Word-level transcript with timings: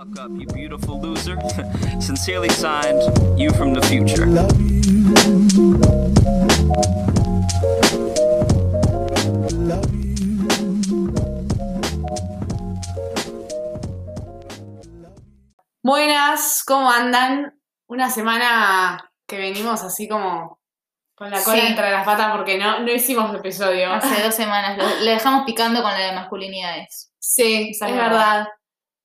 fuck 0.00 0.18
up, 0.18 0.30
you 0.34 0.46
beautiful 0.46 0.98
loser. 1.00 1.36
Sincerely 2.00 2.48
signed, 2.48 3.02
you 3.38 3.50
from 3.50 3.74
the 3.74 3.82
future. 3.82 4.26
Buenas, 15.82 16.62
¿cómo 16.64 16.90
andan? 16.90 17.58
Una 17.86 18.10
semana 18.10 19.10
que 19.26 19.38
venimos 19.38 19.82
así 19.82 20.08
como 20.08 20.60
con 21.14 21.30
la 21.30 21.42
cola 21.42 21.60
Sí. 21.60 21.66
entre 21.66 21.90
las 21.90 22.04
patas 22.04 22.34
porque 22.36 22.58
no, 22.58 22.80
no 22.80 22.92
hicimos 22.92 23.34
episodio. 23.34 23.92
Hace 23.92 24.22
dos 24.22 24.34
semanas. 24.34 24.78
Lo, 24.78 25.04
lo 25.04 25.10
dejamos 25.10 25.44
picando 25.44 25.82
con 25.82 25.90
la 25.90 25.98
de 25.98 26.12
masculinidades. 26.12 27.12
Sí, 27.18 27.70
es 27.70 27.82
es 27.82 27.90
verdad. 27.90 28.10
verdad. 28.10 28.46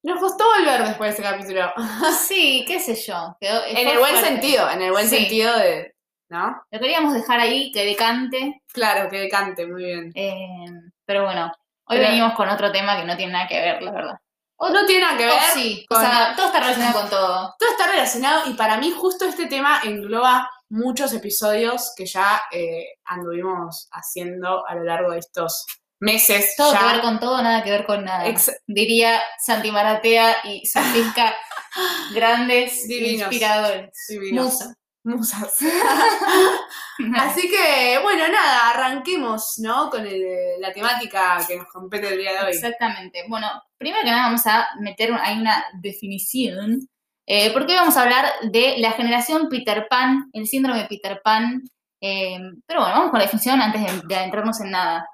Nos 0.05 0.19
costó 0.19 0.45
volver 0.57 0.83
después 0.87 1.09
de 1.09 1.13
ese 1.13 1.23
capítulo. 1.23 1.73
Sí, 2.27 2.63
qué 2.67 2.79
sé 2.79 2.95
yo. 2.95 3.35
Quedó, 3.39 3.63
en 3.65 3.77
el 3.87 3.97
buen 3.97 4.11
fuerte. 4.15 4.27
sentido, 4.29 4.69
en 4.69 4.81
el 4.81 4.91
buen 4.91 5.07
Sí. 5.09 5.17
sentido 5.17 5.57
de. 5.57 5.93
¿No? 6.29 6.61
Lo 6.71 6.79
queríamos 6.79 7.13
dejar 7.13 7.39
ahí, 7.39 7.71
que 7.71 7.85
decante. 7.85 8.61
Claro, 8.73 9.09
que 9.09 9.19
decante, 9.19 9.65
muy 9.67 9.83
bien. 9.83 10.11
eh, 10.15 10.65
pero 11.05 11.23
bueno, 11.23 11.51
hoy 11.87 11.97
Pero- 11.97 12.09
venimos 12.09 12.33
con 12.33 12.49
otro 12.49 12.71
tema 12.71 12.97
que 12.97 13.05
no 13.05 13.15
tiene 13.15 13.33
nada 13.33 13.47
que 13.47 13.59
ver, 13.61 13.81
la 13.83 13.91
verdad. 13.91 14.15
O 14.57 14.69
no 14.69 14.85
tiene 14.85 15.03
nada 15.05 15.17
que 15.17 15.25
ver. 15.25 15.33
Oh, 15.35 15.53
sí, 15.53 15.85
con- 15.87 15.97
o 15.97 16.01
sea, 16.01 16.33
todo 16.35 16.47
está 16.47 16.59
relacionado 16.61 16.99
con 17.01 17.09
todo. 17.09 17.55
todo 17.59 17.69
está 17.69 17.87
relacionado 17.87 18.49
y 18.49 18.53
para 18.53 18.77
mí 18.77 18.91
justo 18.91 19.25
este 19.25 19.45
tema 19.47 19.81
engloba 19.83 20.49
muchos 20.69 21.13
episodios 21.13 21.93
que 21.95 22.05
ya 22.07 22.41
eh, 22.51 22.85
anduvimos 23.05 23.87
haciendo 23.91 24.65
a 24.67 24.73
lo 24.75 24.83
largo 24.83 25.11
de 25.11 25.19
estos 25.19 25.65
meses. 26.05 26.53
Todo 26.55 26.73
ya. 26.73 26.79
que 26.79 26.85
ver 26.85 27.01
con 27.01 27.19
todo, 27.19 27.41
nada 27.41 27.63
que 27.63 27.71
ver 27.71 27.85
con 27.85 28.05
nada. 28.05 28.25
Ex- 28.27 28.51
Diría 28.67 29.21
Santi 29.39 29.71
Maratea 29.71 30.37
y 30.45 30.65
Sofisca, 30.65 31.35
grandes 32.13 32.87
Divinos. 32.87 33.21
inspiradores. 33.31 34.05
Divinos. 34.07 34.45
Musa. 34.45 34.75
Musas. 35.03 35.55
Así 37.15 37.49
que, 37.49 37.99
bueno, 38.01 38.27
nada, 38.27 38.69
arranquemos, 38.71 39.55
¿no? 39.59 39.89
Con 39.89 40.05
el- 40.07 40.59
la 40.59 40.73
temática 40.73 41.37
que 41.47 41.57
nos 41.57 41.67
compete 41.67 42.07
el 42.13 42.17
día 42.17 42.31
de 42.33 42.39
hoy. 42.47 42.51
Exactamente. 42.53 43.25
Bueno, 43.27 43.47
primero 43.77 44.03
que 44.03 44.09
nada 44.11 44.23
vamos 44.27 44.47
a 44.47 44.67
meter 44.79 45.13
ahí 45.21 45.37
una 45.39 45.63
definición, 45.73 46.87
eh, 47.27 47.51
porque 47.53 47.73
hoy 47.73 47.79
vamos 47.79 47.97
a 47.97 48.03
hablar 48.03 48.25
de 48.43 48.75
la 48.79 48.93
generación 48.93 49.47
Peter 49.49 49.87
Pan, 49.89 50.29
el 50.33 50.47
síndrome 50.47 50.79
de 50.81 50.87
Peter 50.87 51.21
Pan. 51.23 51.61
eh, 52.01 52.39
pero 52.67 52.81
bueno, 52.81 52.95
vamos 52.95 53.11
con 53.11 53.19
la 53.19 53.25
definición 53.25 53.61
antes 53.61 53.81
de, 53.81 54.01
de 54.07 54.15
adentrarnos 54.15 54.59
en 54.61 54.71
nada. 54.71 55.07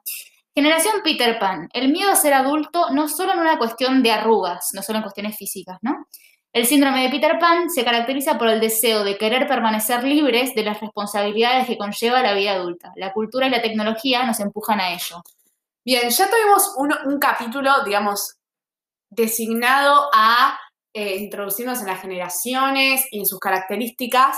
Generación 0.53 0.95
Peter 1.03 1.39
Pan. 1.39 1.69
El 1.73 1.91
miedo 1.91 2.11
a 2.11 2.15
ser 2.15 2.33
adulto 2.33 2.89
no 2.91 3.07
solo 3.07 3.33
en 3.33 3.39
una 3.39 3.57
cuestión 3.57 4.03
de 4.03 4.11
arrugas, 4.11 4.69
no 4.73 4.81
solo 4.81 4.97
en 4.97 5.03
cuestiones 5.03 5.37
físicas, 5.37 5.77
¿no? 5.81 6.07
El 6.53 6.65
síndrome 6.65 7.03
de 7.03 7.09
Peter 7.09 7.39
Pan 7.39 7.69
se 7.69 7.85
caracteriza 7.85 8.37
por 8.37 8.49
el 8.49 8.59
deseo 8.59 9.05
de 9.05 9.17
querer 9.17 9.47
permanecer 9.47 10.03
libres 10.03 10.53
de 10.53 10.63
las 10.63 10.81
responsabilidades 10.81 11.65
que 11.65 11.77
conlleva 11.77 12.21
la 12.21 12.33
vida 12.33 12.51
adulta. 12.51 12.91
La 12.97 13.13
cultura 13.13 13.47
y 13.47 13.49
la 13.49 13.61
tecnología 13.61 14.25
nos 14.25 14.41
empujan 14.41 14.81
a 14.81 14.91
ello. 14.91 15.23
Bien, 15.85 16.09
ya 16.09 16.29
tuvimos 16.29 16.73
un, 16.75 17.19
capítulo, 17.19 17.85
digamos, 17.85 18.35
designado 19.09 20.09
a 20.13 20.59
eh, 20.93 21.15
introducirnos 21.15 21.79
en 21.79 21.87
las 21.87 22.01
generaciones 22.01 23.07
y 23.11 23.19
en 23.19 23.25
sus 23.25 23.39
características. 23.39 24.37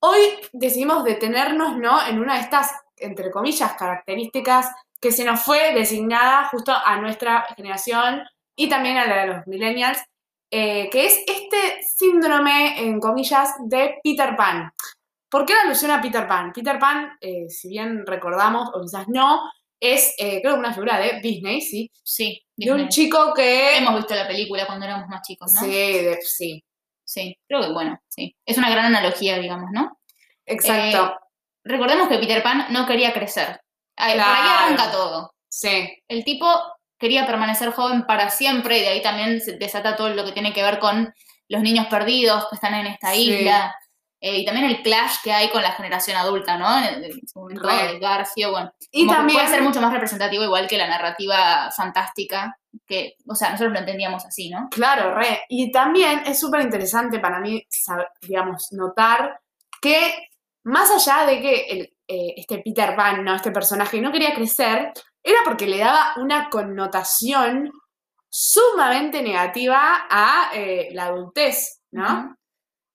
Hoy 0.00 0.20
decidimos 0.52 1.02
detenernos, 1.02 1.76
¿no? 1.76 2.06
En 2.06 2.20
una 2.20 2.36
de 2.36 2.42
estas, 2.42 2.70
entre 2.96 3.32
comillas, 3.32 3.74
características 3.74 4.68
que 5.00 5.12
se 5.12 5.24
nos 5.24 5.40
fue 5.40 5.72
designada 5.74 6.48
justo 6.48 6.72
a 6.72 7.00
nuestra 7.00 7.46
generación 7.56 8.22
y 8.56 8.68
también 8.68 8.96
a 8.98 9.06
la 9.06 9.16
de 9.22 9.26
los 9.28 9.46
millennials, 9.46 10.02
eh, 10.50 10.88
que 10.90 11.06
es 11.06 11.18
este 11.26 11.82
síndrome, 11.82 12.80
en 12.80 12.98
comillas, 13.00 13.54
de 13.66 13.98
Peter 14.02 14.34
Pan. 14.36 14.72
¿Por 15.30 15.44
qué 15.44 15.54
la 15.54 15.62
alusión 15.62 15.90
a 15.90 16.00
Peter 16.00 16.26
Pan? 16.26 16.52
Peter 16.52 16.78
Pan, 16.78 17.16
eh, 17.20 17.48
si 17.48 17.68
bien 17.68 18.04
recordamos, 18.06 18.70
o 18.74 18.80
quizás 18.80 19.06
no, 19.08 19.42
es, 19.78 20.14
eh, 20.18 20.40
creo 20.40 20.54
que 20.54 20.58
una 20.60 20.72
figura 20.74 20.98
de 20.98 21.20
Disney, 21.20 21.60
¿sí? 21.60 21.90
Sí, 22.02 22.42
De 22.56 22.72
un 22.72 22.88
chico 22.88 23.32
que... 23.34 23.76
Hemos 23.76 23.94
visto 23.96 24.14
la 24.14 24.26
película 24.26 24.66
cuando 24.66 24.86
éramos 24.86 25.06
más 25.08 25.22
chicos, 25.22 25.52
¿no? 25.54 25.60
Sí, 25.60 25.68
de- 25.70 26.18
sí, 26.22 26.64
Sí, 27.04 27.38
creo 27.48 27.62
que 27.62 27.72
bueno, 27.72 27.98
sí. 28.08 28.34
Es 28.44 28.58
una 28.58 28.68
gran 28.70 28.86
analogía, 28.86 29.38
digamos, 29.38 29.70
¿no? 29.72 29.98
exacto. 30.44 31.14
Eh, 31.14 31.24
Recordemos 31.64 32.08
que 32.08 32.18
Peter 32.18 32.42
Pan 32.42 32.66
no 32.70 32.86
quería 32.86 33.12
crecer. 33.12 33.60
Por 33.98 34.06
ahí 34.06 34.18
arranca 34.20 34.90
todo. 34.90 35.34
sí, 35.48 36.02
El 36.08 36.24
tipo 36.24 36.46
quería 36.98 37.26
permanecer 37.26 37.70
joven 37.72 38.04
para 38.06 38.30
siempre 38.30 38.78
y 38.78 38.82
de 38.82 38.88
ahí 38.88 39.02
también 39.02 39.40
se 39.40 39.56
desata 39.56 39.96
todo 39.96 40.10
lo 40.10 40.24
que 40.24 40.32
tiene 40.32 40.52
que 40.52 40.62
ver 40.62 40.78
con 40.78 41.12
los 41.48 41.62
niños 41.62 41.86
perdidos 41.86 42.46
que 42.48 42.56
están 42.56 42.74
en 42.74 42.86
esta 42.86 43.12
Sí. 43.12 43.30
isla. 43.30 43.74
Eh, 44.20 44.38
y 44.38 44.44
también 44.44 44.66
el 44.66 44.82
clash 44.82 45.16
que 45.22 45.32
hay 45.32 45.48
con 45.48 45.62
la 45.62 45.72
generación 45.72 46.16
adulta, 46.16 46.58
¿no? 46.58 46.76
En, 46.76 47.04
ese 47.04 47.38
momento 47.38 47.68
de 47.68 48.00
Garfio, 48.00 48.50
bueno. 48.50 48.72
y 48.90 49.06
también... 49.06 49.38
puede 49.38 49.48
ser 49.48 49.62
mucho 49.62 49.80
más 49.80 49.92
representativo 49.92 50.42
igual 50.42 50.66
que 50.66 50.76
la 50.76 50.88
narrativa 50.88 51.70
fantástica, 51.70 52.58
que, 52.84 53.14
o 53.28 53.36
sea, 53.36 53.50
nosotros 53.50 53.74
lo 53.74 53.78
entendíamos 53.78 54.26
así, 54.26 54.50
¿no? 54.50 54.68
Claro, 54.70 55.14
re. 55.14 55.44
Y 55.48 55.70
también 55.70 56.22
es 56.26 56.40
súper 56.40 56.62
interesante 56.62 57.20
para 57.20 57.38
mí, 57.38 57.64
digamos, 58.22 58.72
notar 58.72 59.40
que 59.80 60.28
más 60.64 60.90
allá 60.90 61.24
de 61.24 61.40
que 61.40 61.60
el, 61.70 61.92
eh, 62.08 62.34
este 62.36 62.62
Peter 62.64 62.96
Pan, 62.96 63.22
¿no? 63.22 63.34
Este 63.34 63.50
personaje 63.50 64.00
no 64.00 64.10
quería 64.10 64.34
crecer, 64.34 64.92
era 65.22 65.38
porque 65.44 65.66
le 65.66 65.78
daba 65.78 66.14
una 66.16 66.48
connotación 66.48 67.70
sumamente 68.30 69.22
negativa 69.22 70.06
a 70.10 70.50
eh, 70.54 70.88
la 70.92 71.06
adultez, 71.06 71.82
¿no? 71.92 72.34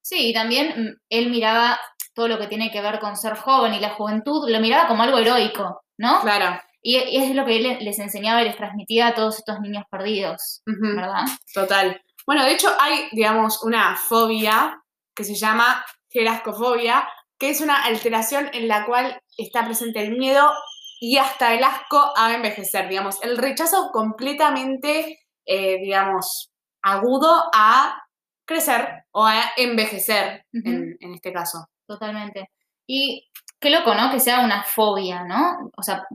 Sí, 0.02 0.30
y 0.30 0.34
también 0.34 0.74
mm, 0.76 1.02
él 1.10 1.30
miraba 1.30 1.80
todo 2.14 2.28
lo 2.28 2.40
que 2.40 2.48
tiene 2.48 2.72
que 2.72 2.82
ver 2.82 3.00
con 3.00 3.16
ser 3.16 3.36
joven 3.36 3.74
y 3.74 3.80
la 3.80 3.92
juventud, 3.92 4.50
lo 4.50 4.60
miraba 4.60 4.88
como 4.88 5.04
algo 5.04 5.18
heroico, 5.18 5.84
¿no? 5.98 6.22
Claro. 6.22 6.60
Y, 6.82 6.98
y 6.98 7.18
es 7.18 7.36
lo 7.36 7.46
que 7.46 7.58
él 7.58 7.78
les 7.82 8.00
enseñaba 8.00 8.42
y 8.42 8.46
les 8.46 8.58
transmitía 8.58 9.08
a 9.08 9.14
todos 9.14 9.40
estos 9.40 9.60
niños 9.62 9.86
perdidos. 9.90 10.62
¿verdad? 10.66 11.24
Total. 11.54 12.02
Bueno, 12.26 12.44
de 12.44 12.52
hecho 12.52 12.70
hay, 12.80 13.08
digamos, 13.12 13.64
una 13.64 13.96
fobia 13.96 14.82
que 15.16 15.24
se 15.24 15.36
llama 15.36 15.86
gerascofobia, 16.10 17.08
que 17.40 17.50
es 17.50 17.62
una 17.62 17.84
alteración 17.84 18.50
en 18.54 18.68
la 18.68 18.86
cual 18.86 19.20
está 19.38 19.66
presente 19.66 20.02
el 20.02 20.18
miedo 20.18 20.52
y 21.00 21.18
hasta 21.18 21.54
el 21.54 21.64
asco 21.64 22.14
a 22.16 22.34
envejecer, 22.34 22.88
digamos, 22.88 23.22
el 23.24 23.38
rechazo 23.38 23.90
completamente, 23.92 25.20
eh, 25.46 25.78
digamos, 25.82 26.52
agudo 26.82 27.50
a 27.54 28.02
crecer 28.46 29.04
o 29.12 29.26
a 29.26 29.52
envejecer, 29.58 30.46
en, 30.54 30.96
en 31.00 31.14
este 31.14 31.32
caso. 31.34 31.66
Totalmente. 31.88 32.50
Y 32.88 33.30
qué 33.60 33.70
loco, 33.70 33.94
¿no? 33.96 34.12
Que 34.12 34.20
sea 34.20 34.42
una 34.42 34.64
fobia, 34.64 35.24
¿no? 35.26 35.70
O 35.78 35.84
sea, 35.84 36.06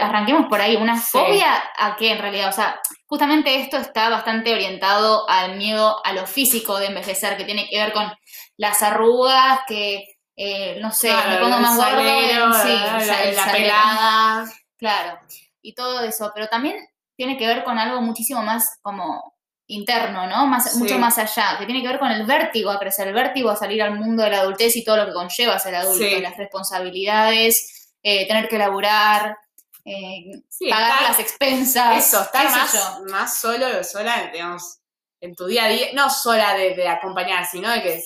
arranquemos 0.00 0.46
por 0.48 0.60
ahí. 0.60 0.76
¿Una 0.76 0.96
Sí. 0.98 1.10
fobia 1.18 1.62
a 1.78 1.96
qué 1.96 2.12
en 2.12 2.18
realidad? 2.20 2.48
O 2.48 2.52
sea, 2.52 2.80
justamente 3.06 3.60
esto 3.60 3.76
está 3.76 4.08
bastante 4.08 4.52
orientado 4.52 5.28
al 5.28 5.56
miedo 5.56 6.04
a 6.04 6.12
lo 6.12 6.26
físico 6.26 6.78
de 6.78 6.86
envejecer, 6.86 7.36
que 7.36 7.44
tiene 7.44 7.66
que 7.68 7.78
ver 7.78 7.92
con 7.92 8.10
las 8.56 8.82
arrugas, 8.82 9.60
que, 9.66 10.04
eh, 10.40 10.78
no 10.80 10.92
sé, 10.92 11.08
Claro, 11.08 11.30
me 11.30 11.36
pongo 11.38 11.58
más 11.58 11.76
gordo. 11.76 11.90
salero, 11.90 12.52
sí, 12.52 13.34
la, 13.34 13.52
pelada. 13.52 14.44
Claro, 14.76 15.18
y 15.60 15.74
todo 15.74 16.00
eso, 16.04 16.30
pero 16.34 16.46
también 16.46 16.76
tiene 17.16 17.36
que 17.36 17.46
ver 17.46 17.64
con 17.64 17.76
algo 17.78 18.00
muchísimo 18.00 18.42
más 18.42 18.78
como 18.80 19.36
interno, 19.66 20.26
¿no? 20.28 20.46
Más, 20.46 20.70
Sí. 20.72 20.78
Mucho 20.78 20.98
más 20.98 21.18
allá, 21.18 21.56
que 21.58 21.66
tiene 21.66 21.82
que 21.82 21.88
ver 21.88 21.98
con 21.98 22.10
el 22.12 22.24
vértigo 22.24 22.70
a 22.70 22.78
crecer, 22.78 23.08
el 23.08 23.14
vértigo 23.14 23.50
a 23.50 23.56
salir 23.56 23.82
al 23.82 23.96
mundo 23.96 24.22
de 24.22 24.30
la 24.30 24.38
adultez 24.40 24.76
y 24.76 24.84
todo 24.84 24.96
lo 24.96 25.06
que 25.06 25.12
conlleva 25.12 25.58
ser 25.58 25.74
adulto, 25.74 26.04
Sí. 26.04 26.20
las 26.20 26.36
responsabilidades, 26.36 27.90
eh, 28.02 28.26
tener 28.28 28.48
que 28.48 28.58
laburar, 28.58 29.36
eh, 29.84 30.24
Sí, 30.48 30.70
pagar 30.70 30.90
estar- 30.92 31.02
las 31.10 31.18
expensas, 31.20 32.06
Eso, 32.06 32.22
estar 32.22 32.50
más, 32.50 32.72
yo. 32.72 33.04
más 33.10 33.38
solo 33.40 33.82
sola, 33.84 34.30
digamos, 34.32 34.78
en 35.20 35.34
tu 35.34 35.46
día 35.46 35.64
a 35.64 35.68
día, 35.68 35.86
no 35.94 36.08
sola 36.08 36.54
de, 36.54 36.74
de 36.74 36.88
acompañar, 36.88 37.44
sino 37.46 37.68
de 37.70 37.82
que, 37.82 38.02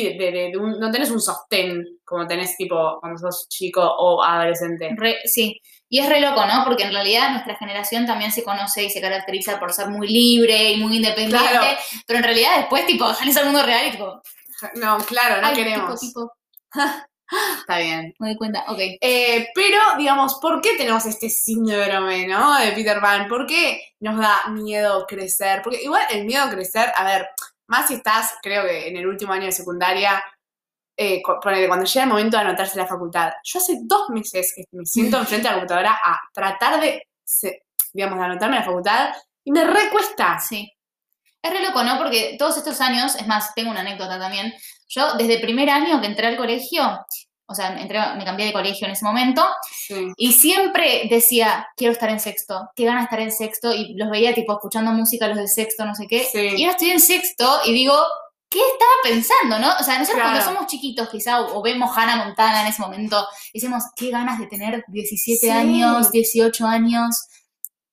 sí, 0.00 0.16
de, 0.18 0.30
de- 0.32 0.50
de 0.50 0.56
un- 0.58 0.78
no 0.78 0.90
tenés 0.90 1.10
un 1.10 1.20
sostén 1.20 1.84
como 2.04 2.26
tenés 2.26 2.56
tipo 2.56 2.98
cuando 3.00 3.18
sos 3.18 3.48
chico 3.48 3.80
o 3.82 4.22
adolescente. 4.22 4.90
Re- 4.96 5.20
sí, 5.24 5.60
y 5.88 6.00
es 6.00 6.08
re 6.08 6.20
loco, 6.20 6.44
¿no? 6.46 6.64
Porque 6.64 6.82
en 6.84 6.92
realidad 6.92 7.30
nuestra 7.30 7.56
generación 7.56 8.06
también 8.06 8.32
se 8.32 8.42
conoce 8.44 8.84
y 8.84 8.90
se 8.90 9.00
caracteriza 9.00 9.58
por 9.58 9.72
ser 9.72 9.88
muy 9.88 10.08
libre 10.08 10.72
y 10.72 10.76
muy 10.82 10.96
independiente, 10.96 11.48
Claro. 11.48 11.66
pero 12.06 12.18
en 12.18 12.24
realidad 12.24 12.56
después, 12.58 12.86
tipo, 12.86 13.12
salís 13.14 13.36
al 13.36 13.44
mundo 13.46 13.62
real 13.62 13.86
y 13.86 13.90
tipo, 13.92 14.20
No, 14.76 14.98
claro, 14.98 15.40
no 15.40 15.48
ay, 15.48 15.54
queremos. 15.54 16.00
tipo, 16.00 16.20
tipo, 16.22 16.32
Está 17.60 17.78
bien. 17.78 18.14
me 18.20 18.28
doy 18.28 18.36
cuenta, 18.36 18.64
ok. 18.68 18.78
Eh, 19.00 19.48
pero, 19.52 19.78
digamos, 19.98 20.36
¿por 20.40 20.60
qué 20.60 20.76
tenemos 20.76 21.04
este 21.06 21.28
síndrome, 21.28 22.26
¿no? 22.28 22.56
De 22.58 22.70
Peter 22.72 23.00
Pan? 23.00 23.26
¿Por 23.28 23.46
qué 23.46 23.80
nos 23.98 24.16
da 24.20 24.46
miedo 24.50 25.04
crecer? 25.08 25.60
Porque 25.62 25.82
igual 25.82 26.02
el 26.10 26.24
miedo 26.24 26.44
a 26.44 26.50
crecer, 26.50 26.92
a 26.94 27.02
ver, 27.04 27.28
más 27.68 27.88
si 27.88 27.94
estás, 27.94 28.34
creo 28.42 28.64
que 28.64 28.88
en 28.88 28.96
el 28.96 29.06
último 29.06 29.32
año 29.32 29.46
de 29.46 29.52
secundaria, 29.52 30.22
eh, 30.96 31.20
cuando 31.22 31.84
llega 31.84 32.04
el 32.04 32.08
momento 32.08 32.36
de 32.36 32.42
anotarse 32.44 32.78
la 32.78 32.86
facultad. 32.86 33.32
Yo 33.44 33.58
hace 33.58 33.80
dos 33.82 34.08
meses 34.08 34.52
que 34.54 34.64
me 34.72 34.86
siento 34.86 35.18
enfrente 35.18 35.46
a 35.46 35.52
la 35.52 35.56
computadora 35.58 36.00
a 36.02 36.20
tratar 36.32 36.80
de, 36.80 37.06
digamos, 37.92 38.18
de 38.18 38.24
anotarme 38.24 38.56
la 38.56 38.64
facultad 38.64 39.14
y 39.44 39.52
me 39.52 39.64
recuesta. 39.64 40.38
Sí. 40.38 40.72
Es 41.42 41.50
re 41.52 41.62
loco, 41.62 41.84
¿no? 41.84 41.98
Porque 41.98 42.36
todos 42.38 42.56
estos 42.56 42.80
años, 42.80 43.14
es 43.16 43.26
más, 43.26 43.54
tengo 43.54 43.70
una 43.70 43.80
anécdota 43.80 44.18
también. 44.18 44.54
Yo, 44.88 45.14
desde 45.14 45.38
primer 45.38 45.68
año 45.68 46.00
que 46.00 46.06
entré 46.06 46.26
al 46.28 46.36
colegio, 46.36 47.04
o 47.48 47.54
sea, 47.54 47.78
entré, 47.80 47.98
me 48.16 48.24
cambié 48.24 48.46
de 48.46 48.52
colegio 48.52 48.86
en 48.86 48.92
ese 48.92 49.04
momento, 49.04 49.44
Sí. 49.86 50.12
y 50.16 50.32
siempre 50.32 51.06
decía, 51.08 51.68
quiero 51.76 51.92
estar 51.92 52.10
en 52.10 52.20
sexto, 52.20 52.68
qué 52.74 52.84
gana 52.84 53.04
estar 53.04 53.20
en 53.20 53.30
sexto, 53.32 53.72
y 53.74 53.94
los 53.94 54.10
veía 54.10 54.34
tipo 54.34 54.52
escuchando 54.52 54.90
música, 54.92 55.28
los 55.28 55.36
del 55.36 55.48
sexto, 55.48 55.84
no 55.84 55.94
sé 55.94 56.06
qué. 56.08 56.24
Sí. 56.24 56.40
Y 56.56 56.62
ahora 56.64 56.72
estoy 56.72 56.90
en 56.90 57.00
sexto 57.00 57.60
y 57.64 57.72
digo, 57.72 57.94
¿qué 58.50 58.58
estaba 58.58 58.90
pensando, 59.04 59.58
no? 59.58 59.74
O 59.78 59.82
sea, 59.82 59.98
nosotros 59.98 60.22
Claro. 60.22 60.38
cuando 60.38 60.44
somos 60.44 60.66
chiquitos, 60.70 61.08
quizá, 61.08 61.40
o, 61.42 61.62
vemos 61.62 61.90
Hannah 61.96 62.16
Montana 62.24 62.62
en 62.62 62.68
ese 62.68 62.82
momento, 62.82 63.26
decimos, 63.52 63.84
qué 63.96 64.10
ganas 64.10 64.38
de 64.38 64.46
tener 64.46 64.84
17 64.88 65.38
Sí. 65.46 65.50
años, 65.50 66.10
18 66.10 66.66
años. 66.66 67.16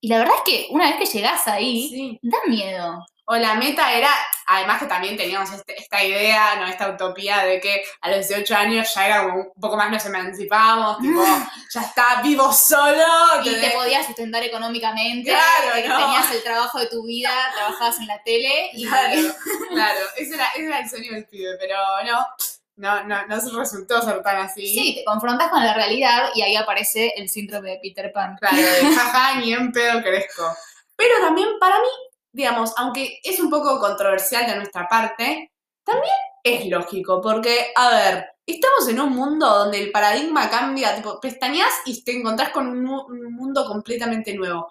Y 0.01 0.07
la 0.09 0.17
verdad 0.17 0.33
es 0.37 0.41
que 0.51 0.67
una 0.71 0.89
vez 0.89 0.97
que 0.97 1.17
llegás 1.17 1.47
ahí, 1.47 2.19
da 2.21 2.37
miedo. 2.47 3.05
O 3.33 3.37
la 3.37 3.55
meta 3.55 3.91
era, 3.93 4.09
además 4.45 4.77
que 4.79 4.85
también 4.85 5.17
teníamos 5.17 5.49
este- 5.51 5.79
esta 5.81 6.03
idea, 6.03 6.55
¿no? 6.57 6.67
Esta 6.67 6.87
utopía 6.89 7.43
de 7.45 7.59
que 7.59 7.83
a 8.01 8.09
los 8.09 8.27
18 8.27 8.55
años 8.55 8.93
ya 8.93 9.07
era 9.07 9.23
como 9.23 9.35
un 9.37 9.51
poco 9.59 9.75
más 9.75 9.89
nos 9.89 10.05
emancipábamos, 10.05 10.99
tipo, 10.99 11.23
ya 11.73 11.81
está 11.81 12.21
vivo 12.21 12.51
solo. 12.53 13.03
Y 13.41 13.43
te 13.45 13.49
¿entendés? 13.55 13.73
podías 13.73 14.05
sustentar 14.05 14.43
económicamente, 14.43 15.31
Claro, 15.31 15.75
eh, 15.77 15.87
¿no? 15.87 15.97
tenías 15.97 16.31
el 16.31 16.43
trabajo 16.43 16.77
de 16.79 16.87
tu 16.87 17.03
vida, 17.05 17.31
trabajabas 17.55 17.97
en 17.99 18.07
la 18.07 18.21
tele 18.23 18.69
y 18.73 18.85
Claro, 18.87 19.21
claro, 19.69 19.99
ese 20.17 20.35
era, 20.35 20.47
ese 20.55 20.65
era 20.65 20.79
el 20.79 20.89
sueño 20.89 21.11
del 21.13 21.25
pibe, 21.25 21.57
pero 21.59 21.77
no, 22.05 22.27
no, 22.75 23.03
no, 23.05 23.25
no 23.27 23.39
se 23.41 23.49
resultó 23.57 24.01
ser 24.01 24.21
tan 24.21 24.37
así. 24.37 24.67
sí, 24.67 24.95
te 24.95 25.03
confrontas 25.05 25.49
con 25.49 25.63
la 25.63 25.73
realidad 25.73 26.29
y 26.35 26.41
ahí 26.43 26.55
aparece 26.55 27.13
el 27.17 27.29
síndrome 27.29 27.71
de 27.71 27.79
Peter 27.81 28.11
Pan. 28.13 28.35
Claro, 28.39 28.57
de 28.57 28.95
jaja, 28.95 29.35
ni 29.39 29.53
en 29.53 29.71
pedo 29.71 30.01
crezco. 30.03 30.55
Pero 30.95 31.15
también 31.21 31.49
para 31.59 31.79
mí, 31.79 31.87
digamos, 32.33 32.73
aunque 32.77 33.19
es 33.23 33.39
un 33.39 33.49
poco 33.49 33.79
controversial 33.79 34.45
de 34.47 34.55
nuestra 34.57 34.87
parte, 34.89 35.51
también 35.85 36.13
es 36.43 36.65
lógico, 36.67 37.21
porque, 37.21 37.71
a 37.75 37.89
ver, 37.89 38.25
estamos 38.45 38.87
en 38.89 38.99
un 38.99 39.11
mundo 39.13 39.47
donde 39.47 39.81
el 39.81 39.91
paradigma 39.91 40.49
cambia, 40.49 40.95
tipo, 40.95 41.19
pestañas 41.21 41.69
y 41.85 42.03
te 42.03 42.17
encontrás 42.17 42.49
con 42.49 42.67
un, 42.67 42.83
mu- 42.83 43.05
un 43.07 43.33
mundo 43.33 43.65
completamente 43.65 44.33
nuevo. 44.33 44.67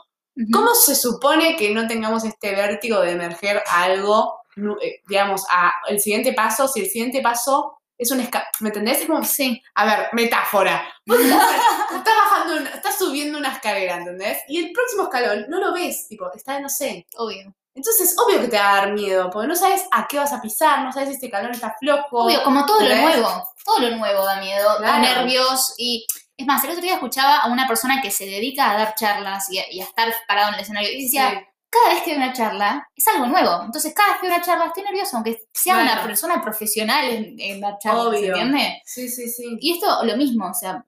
¿Cómo 0.52 0.74
se 0.74 0.94
supone 0.94 1.56
que 1.56 1.74
no 1.74 1.86
tengamos 1.86 2.24
este 2.24 2.52
vértigo 2.52 3.00
de 3.00 3.12
emerger 3.12 3.62
a 3.66 3.84
algo, 3.84 4.40
eh, 4.82 5.00
digamos, 5.08 5.44
a 5.50 5.72
el 5.88 6.00
siguiente 6.00 6.32
paso, 6.32 6.68
si 6.68 6.80
el 6.80 6.88
siguiente 6.88 7.20
paso 7.22 7.78
es 8.02 8.10
un 8.10 8.20
esca... 8.20 8.48
¿Me 8.60 8.68
entendés? 8.68 9.00
Es 9.00 9.06
como, 9.06 9.24
Sí, 9.24 9.62
a 9.74 9.84
ver, 9.84 10.08
metáfora. 10.12 10.86
Vos 11.06 11.18
estás, 11.18 11.40
estás 11.96 12.14
bajando, 12.16 12.56
una- 12.56 12.70
estás 12.70 12.98
subiendo 12.98 13.38
una 13.38 13.52
escalera, 13.52 13.96
¿entendés? 13.96 14.38
Y 14.48 14.58
el 14.64 14.72
próximo 14.72 15.04
escalón 15.04 15.46
no 15.48 15.58
lo 15.60 15.72
ves, 15.72 16.08
tipo, 16.08 16.30
está, 16.34 16.60
no 16.60 16.68
sé. 16.68 17.06
obvio. 17.16 17.54
Entonces, 17.74 18.14
obvio 18.18 18.38
que 18.42 18.48
te 18.48 18.58
va 18.58 18.70
a 18.72 18.76
dar 18.76 18.92
miedo, 18.92 19.30
porque 19.30 19.48
no 19.48 19.56
sabes 19.56 19.84
a 19.92 20.06
qué 20.06 20.18
vas 20.18 20.32
a 20.32 20.42
pisar, 20.42 20.80
no 20.84 20.92
sabes 20.92 21.08
si 21.08 21.14
este 21.14 21.26
escalón 21.26 21.52
está 21.52 21.74
flojo. 21.80 22.24
Obvio, 22.24 22.42
como 22.44 22.66
todo 22.66 22.80
lo 22.82 22.94
nuevo. 22.94 23.48
Todo 23.64 23.78
lo 23.78 23.96
nuevo 23.96 24.24
da 24.26 24.40
miedo, 24.40 24.78
da 24.80 24.98
nervios 24.98 25.74
y... 25.78 26.06
Es 26.36 26.46
más, 26.46 26.64
el 26.64 26.70
otro 26.70 26.82
día 26.82 26.94
escuchaba 26.94 27.38
a 27.38 27.48
una 27.48 27.68
persona 27.68 28.00
que 28.02 28.10
se 28.10 28.24
dedica 28.26 28.70
a 28.70 28.74
dar 28.76 28.94
charlas 28.94 29.48
y 29.50 29.58
a, 29.58 29.70
y 29.70 29.80
a 29.80 29.84
estar 29.84 30.12
parado 30.26 30.48
en 30.48 30.54
el 30.54 30.60
escenario 30.60 30.90
y 30.90 31.04
decía, 31.04 31.30
Sí, 31.30 31.36
cada 31.72 31.94
vez 31.94 32.02
que 32.02 32.10
veo 32.10 32.18
una 32.18 32.32
charla 32.34 32.88
es 32.94 33.08
algo 33.08 33.26
nuevo. 33.26 33.62
Entonces, 33.64 33.94
cada 33.94 34.12
vez 34.12 34.20
que 34.20 34.26
veo 34.28 34.36
una 34.36 34.44
charla 34.44 34.66
estoy 34.66 34.82
nerviosa, 34.84 35.16
aunque 35.16 35.38
sea 35.52 35.78
una 35.78 36.02
persona 36.04 36.42
profesional 36.42 37.08
en, 37.08 37.40
en 37.40 37.60
dar 37.60 37.78
charlas, 37.78 38.02
¿se 38.04 38.08
Obvio. 38.18 38.28
entiende? 38.28 38.82
sí, 38.84 39.08
sí, 39.08 39.28
sí. 39.28 39.56
Y 39.60 39.74
esto 39.74 40.04
lo 40.04 40.16
mismo, 40.16 40.48
o 40.50 40.54
sea, 40.54 40.84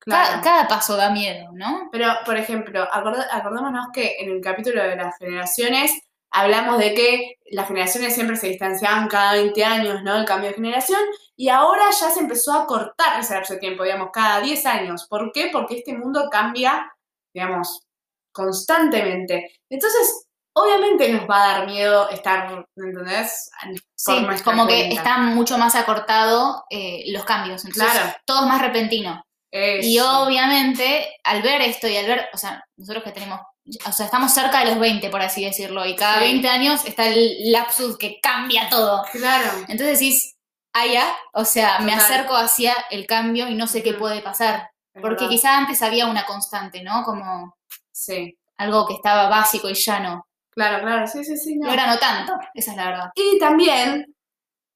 Claro. 0.00 0.28
cada, 0.28 0.42
cada 0.42 0.68
paso 0.68 0.96
da 0.96 1.08
miedo, 1.10 1.48
¿no? 1.54 1.88
Pero, 1.90 2.08
por 2.26 2.36
ejemplo, 2.36 2.82
acorda- 2.92 3.26
acordémonos 3.32 3.86
que 3.92 4.16
en 4.18 4.32
el 4.32 4.40
capítulo 4.42 4.82
de 4.82 4.96
las 4.96 5.16
generaciones 5.16 5.92
hablamos 6.30 6.78
de 6.78 6.92
que 6.94 7.36
las 7.52 7.68
generaciones 7.68 8.12
siempre 8.14 8.36
se 8.36 8.48
distanciaban 8.48 9.08
cada 9.08 9.32
20 9.34 9.64
años, 9.64 10.02
¿no? 10.02 10.16
El 10.16 10.24
cambio 10.26 10.48
de 10.50 10.56
generación. 10.56 11.00
Y 11.36 11.48
ahora 11.48 11.84
ya 11.98 12.10
se 12.10 12.20
empezó 12.20 12.52
a 12.52 12.66
cortar 12.66 13.18
ese 13.20 13.32
lapso 13.34 13.54
de 13.54 13.60
tiempo, 13.60 13.82
digamos, 13.84 14.08
cada 14.12 14.40
10 14.40 14.66
años. 14.66 15.06
¿Por 15.08 15.32
qué? 15.32 15.48
Porque 15.50 15.78
este 15.78 15.96
mundo 15.96 16.28
cambia, 16.30 16.92
digamos, 17.32 17.86
constantemente. 18.34 19.60
Entonces, 19.70 20.26
obviamente 20.54 21.08
nos 21.10 21.28
va 21.28 21.42
a 21.44 21.48
dar 21.58 21.66
miedo 21.66 22.08
estar, 22.10 22.66
¿entendés? 22.76 23.50
Sí, 23.96 24.26
como 24.44 24.66
que 24.66 24.88
está 24.92 25.18
mucho 25.18 25.56
más 25.58 25.74
acortado 25.74 26.64
eh, 26.70 27.04
los 27.12 27.24
cambios. 27.24 27.64
Entonces, 27.64 27.90
Claro. 27.92 28.14
todo 28.26 28.42
es 28.42 28.46
más 28.48 28.60
repentino. 28.60 29.22
Y 29.50 29.98
Eso. 29.98 30.22
obviamente, 30.24 31.14
al 31.22 31.40
ver 31.42 31.60
esto 31.62 31.86
y 31.86 31.96
al 31.96 32.06
ver, 32.06 32.26
o 32.32 32.36
sea, 32.36 32.64
nosotros 32.76 33.04
que 33.04 33.12
tenemos, 33.12 33.40
o 33.86 33.92
sea, 33.92 34.06
estamos 34.06 34.32
cerca 34.34 34.58
de 34.60 34.66
los 34.66 34.80
20, 34.80 35.08
por 35.10 35.22
así 35.22 35.44
decirlo, 35.44 35.86
y 35.86 35.94
cada 35.94 36.14
Sí. 36.18 36.24
20 36.24 36.48
años 36.48 36.84
está 36.84 37.06
el 37.06 37.52
lapsus 37.52 37.96
que 37.96 38.18
cambia 38.20 38.68
todo. 38.68 39.04
Claro. 39.12 39.50
Entonces 39.68 40.00
decís, 40.00 40.34
ah, 40.72 40.86
ya, 40.86 41.16
o 41.34 41.44
sea, 41.44 41.78
me 41.78 41.92
Total. 41.92 42.04
acerco 42.04 42.36
hacia 42.36 42.74
el 42.90 43.06
cambio 43.06 43.46
y 43.48 43.54
no 43.54 43.68
sé 43.68 43.82
qué 43.84 43.94
puede 43.94 44.20
pasar. 44.22 44.70
es 44.92 45.00
Porque 45.02 45.24
verdad. 45.24 45.28
quizá 45.30 45.56
antes 45.58 45.82
había 45.82 46.06
una 46.06 46.24
constante, 46.26 46.82
¿no? 46.82 47.04
Como 47.04 47.56
Sí. 47.94 48.36
algo 48.56 48.86
que 48.86 48.94
estaba 48.94 49.28
básico 49.28 49.68
y 49.70 49.74
llano. 49.74 50.26
Claro, 50.50 50.82
claro. 50.84 51.06
Sí, 51.06 51.24
sí, 51.24 51.36
sí. 51.36 51.56
No. 51.56 51.68
ahora 51.70 51.86
no 51.86 51.98
tanto, 51.98 52.32
esa 52.54 52.72
es 52.72 52.76
la 52.76 52.86
verdad. 52.90 53.10
Y 53.14 53.38
también, 53.38 54.14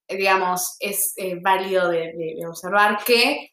eh, 0.09 0.17
digamos, 0.17 0.77
es 0.81 1.15
eh, 1.17 1.39
válido 1.41 1.89
de, 1.89 1.99
de- 2.13 2.35
de 2.41 2.47
observar 2.47 2.99
que 3.05 3.53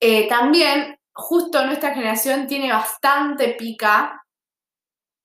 eh, 0.00 0.28
también 0.28 0.98
justo 1.12 1.64
nuestra 1.66 1.94
generación 1.94 2.46
tiene 2.46 2.72
bastante 2.72 3.50
pica 3.54 4.20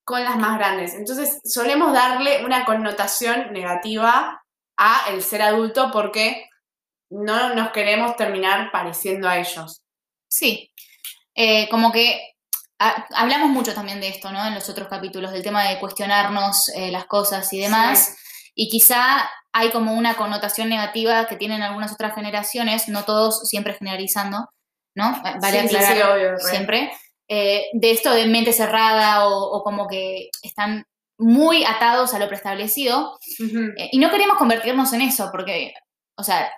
con 0.04 0.24
las 0.24 0.38
más 0.38 0.58
grandes. 0.58 0.94
Entonces 0.96 1.40
solemos 1.44 1.94
darle 1.94 2.44
una 2.46 2.66
connotación 2.66 3.54
negativa 3.54 4.42
a 4.78 5.06
el 5.12 5.22
ser 5.22 5.42
adulto 5.44 5.92
porque 5.92 6.48
no 7.12 7.56
nos 7.56 7.72
queremos 7.72 8.16
terminar 8.16 8.72
pareciendo 8.72 9.28
a 9.30 9.38
ellos. 9.40 9.84
Sí, 10.28 10.72
Eh, 11.36 11.70
como 11.70 11.92
que 11.92 12.34
ha- 12.80 13.06
hablamos 13.16 13.50
mucho 13.50 13.74
también 13.74 14.00
de 14.02 14.08
esto, 14.10 14.32
¿no? 14.32 14.46
En 14.46 14.56
los 14.56 14.68
otros 14.70 14.88
capítulos, 14.88 15.32
del 15.32 15.44
tema 15.44 15.66
de 15.68 15.80
cuestionarnos 15.80 16.70
eh, 16.76 16.92
las 16.92 17.06
cosas 17.06 17.52
y 17.54 17.60
demás. 17.60 18.18
Y 18.56 18.70
quizá 18.70 19.30
hay 19.54 19.70
como 19.72 19.94
una 19.94 20.16
connotación 20.16 20.70
negativa 20.70 21.26
que 21.28 21.36
tienen 21.36 21.62
algunas 21.62 21.92
otras 21.92 22.14
generaciones, 22.16 22.88
no 22.88 23.04
todos 23.04 23.48
siempre 23.48 23.74
generalizando, 23.74 24.50
¿no? 24.96 25.22
Vale 25.42 25.62
Sí, 25.64 25.68
sí, 25.70 25.76
aclarar 25.76 25.96
sí, 25.98 26.02
obvio, 26.04 26.32
re. 26.32 26.40
siempre. 26.40 26.92
eh, 27.28 27.66
de 27.74 27.92
esto 27.92 28.12
de 28.12 28.26
mente 28.26 28.54
cerrada 28.54 29.28
o, 29.28 29.44
o 29.52 29.64
como 29.64 29.88
que 29.88 30.30
están 30.42 30.86
muy 31.20 31.64
atados 31.66 32.14
a 32.14 32.20
lo 32.20 32.28
preestablecido. 32.28 33.20
Ujú. 33.40 33.60
Eh, 33.78 33.90
y 33.92 34.00
no 34.00 34.10
queremos 34.10 34.38
convertirnos 34.38 34.92
en 34.94 35.02
eso, 35.02 35.30
porque, 35.32 35.74
o 36.18 36.24
sea, 36.24 36.52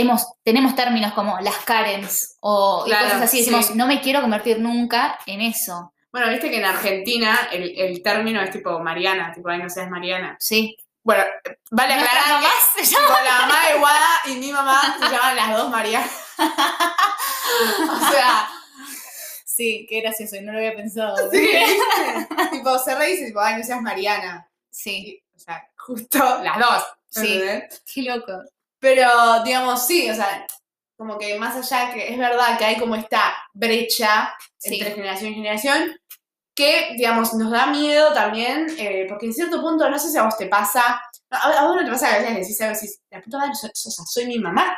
hemos, 0.00 0.26
tenemos 0.42 0.74
términos 0.74 1.12
como 1.12 1.38
las 1.40 1.56
Karens 1.58 2.36
o 2.40 2.84
Claro, 2.86 3.04
cosas 3.06 3.22
así, 3.22 3.38
decimos, 3.38 3.66
sí. 3.66 3.72
no 3.76 3.86
me 3.86 4.00
quiero 4.00 4.20
convertir 4.20 4.60
nunca 4.60 5.18
en 5.26 5.40
eso. 5.40 5.92
Bueno, 6.10 6.30
viste 6.30 6.50
que 6.50 6.58
en 6.58 6.64
Argentina 6.64 7.48
el, 7.52 7.78
el 7.78 8.02
término 8.02 8.40
es 8.40 8.50
tipo 8.50 8.78
Mariana, 8.80 9.32
tipo, 9.32 9.48
ay, 9.48 9.58
no 9.62 9.68
seas 9.68 9.90
Mariana. 9.90 10.36
Sí. 10.40 10.76
Bueno, 11.02 11.24
vale 11.70 11.94
aclarar 11.94 12.42
que 12.74 12.84
se 12.84 12.96
Tipo, 12.96 13.12
la 13.24 13.40
mamá 13.46 13.68
de 13.68 13.78
Guada 13.78 14.08
y 14.26 14.34
mi 14.36 14.52
mamá 14.52 14.96
se 14.98 15.10
llaman 15.10 15.36
las 15.36 15.56
dos 15.56 15.70
María. 15.70 16.04
o 16.38 18.10
sea, 18.10 18.48
Sí, 19.58 19.86
qué 19.90 20.02
gracioso, 20.02 20.36
y 20.36 20.42
no 20.42 20.52
lo 20.52 20.58
había 20.58 20.76
pensado. 20.76 21.16
sí. 21.32 21.48
tipo, 22.52 22.78
se 22.78 22.94
reí 22.94 23.08
y 23.08 23.16
dice, 23.16 23.26
tipo, 23.26 23.40
ay, 23.40 23.56
no 23.56 23.64
seas 23.64 23.82
Mariana. 23.82 24.48
Sí, 24.70 25.20
Y, 25.34 25.36
o 25.36 25.38
sea, 25.40 25.68
justo 25.76 26.18
las 26.44 26.58
dos. 26.60 26.84
Sí. 27.10 27.42
qué 27.92 28.02
loco. 28.02 28.40
Pero, 28.80 29.42
digamos, 29.44 29.86
sí, 29.86 30.10
o 30.10 30.14
sea, 30.14 30.46
como 30.96 31.18
que 31.18 31.38
más 31.38 31.56
allá 31.56 31.92
que 31.92 32.08
es 32.12 32.18
verdad 32.18 32.58
que 32.58 32.64
hay 32.64 32.78
como 32.78 32.94
esta 32.94 33.34
brecha 33.54 34.34
Sí. 34.58 34.74
entre 34.74 34.92
generación 34.92 35.30
y 35.32 35.34
generación, 35.36 35.96
que, 36.54 36.94
digamos, 36.96 37.34
nos 37.34 37.50
da 37.52 37.66
miedo 37.66 38.12
también, 38.14 38.66
eh, 38.78 39.06
porque 39.08 39.26
en 39.26 39.34
cierto 39.34 39.60
punto, 39.62 39.88
no 39.88 39.98
sé 39.98 40.10
si 40.10 40.18
a 40.18 40.24
vos 40.24 40.36
te 40.36 40.46
pasa, 40.48 41.00
a, 41.30 41.38
a 41.60 41.66
vos 41.66 41.76
no 41.76 41.84
te 41.84 41.90
pasa 41.92 42.08
que 42.10 42.14
a 42.16 42.18
veces 42.20 42.36
decís, 42.40 42.60
a 42.62 42.68
veces, 42.68 43.00
la 43.10 43.20
puta 43.22 43.38
madre, 43.38 43.52
soy 43.74 44.26
mi 44.26 44.38
mamá, 44.38 44.76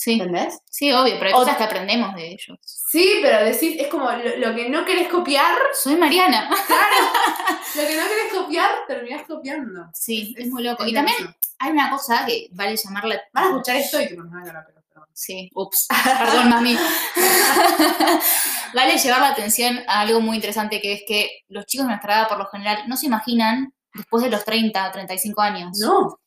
Sí, 0.00 0.12
¿entendés? 0.12 0.60
sí, 0.70 0.92
obvio, 0.92 1.14
pero 1.18 1.26
hay 1.30 1.32
O- 1.34 1.38
cosas 1.38 1.56
que 1.56 1.64
aprendemos 1.64 2.14
de 2.14 2.28
ellos. 2.28 2.56
Sí, 2.64 3.18
pero 3.20 3.44
decís, 3.44 3.76
es 3.80 3.88
como 3.88 4.08
lo, 4.10 4.36
lo 4.36 4.54
que 4.54 4.68
no 4.68 4.84
querés 4.84 5.08
copiar, 5.08 5.56
Soy 5.74 5.96
Mariana. 5.96 6.48
claro, 6.68 6.96
lo 7.74 7.82
que 7.82 7.96
no 7.96 8.02
querés 8.08 8.32
copiar, 8.32 8.70
terminás 8.86 9.26
copiando. 9.26 9.90
Sí, 9.92 10.36
es 10.38 10.46
muy 10.48 10.62
loco. 10.62 10.84
Es 10.84 10.90
Y 10.90 10.94
también 10.94 11.16
hay 11.58 11.72
una 11.72 11.90
cosa 11.90 12.24
que 12.24 12.46
vale 12.52 12.76
llamarla... 12.76 13.20
Van 13.32 13.44
a 13.44 13.48
escuchar 13.48 13.76
esto 13.76 14.00
y 14.00 14.06
te 14.08 14.14
van 14.14 14.28
a 14.32 14.44
pero, 14.44 14.60
pero. 14.88 15.06
Sí, 15.12 15.50
ups, 15.52 15.88
perdón, 16.18 16.48
mami. 16.48 16.78
vale 18.74 18.98
llevar 18.98 19.20
la 19.20 19.28
atención 19.30 19.80
a 19.88 20.00
algo 20.02 20.20
muy 20.20 20.36
interesante 20.36 20.80
que 20.80 20.92
es 20.92 21.02
que 21.06 21.40
los 21.48 21.66
chicos 21.66 21.86
de 21.86 21.90
nuestra 21.92 22.18
edad, 22.20 22.28
por 22.28 22.38
lo 22.38 22.46
general, 22.46 22.84
no 22.86 22.96
se 22.96 23.06
imaginan 23.06 23.72
después 23.94 24.22
de 24.22 24.30
los 24.30 24.44
30, 24.44 24.92
35 24.92 25.40
años. 25.42 25.78
No, 25.80 26.20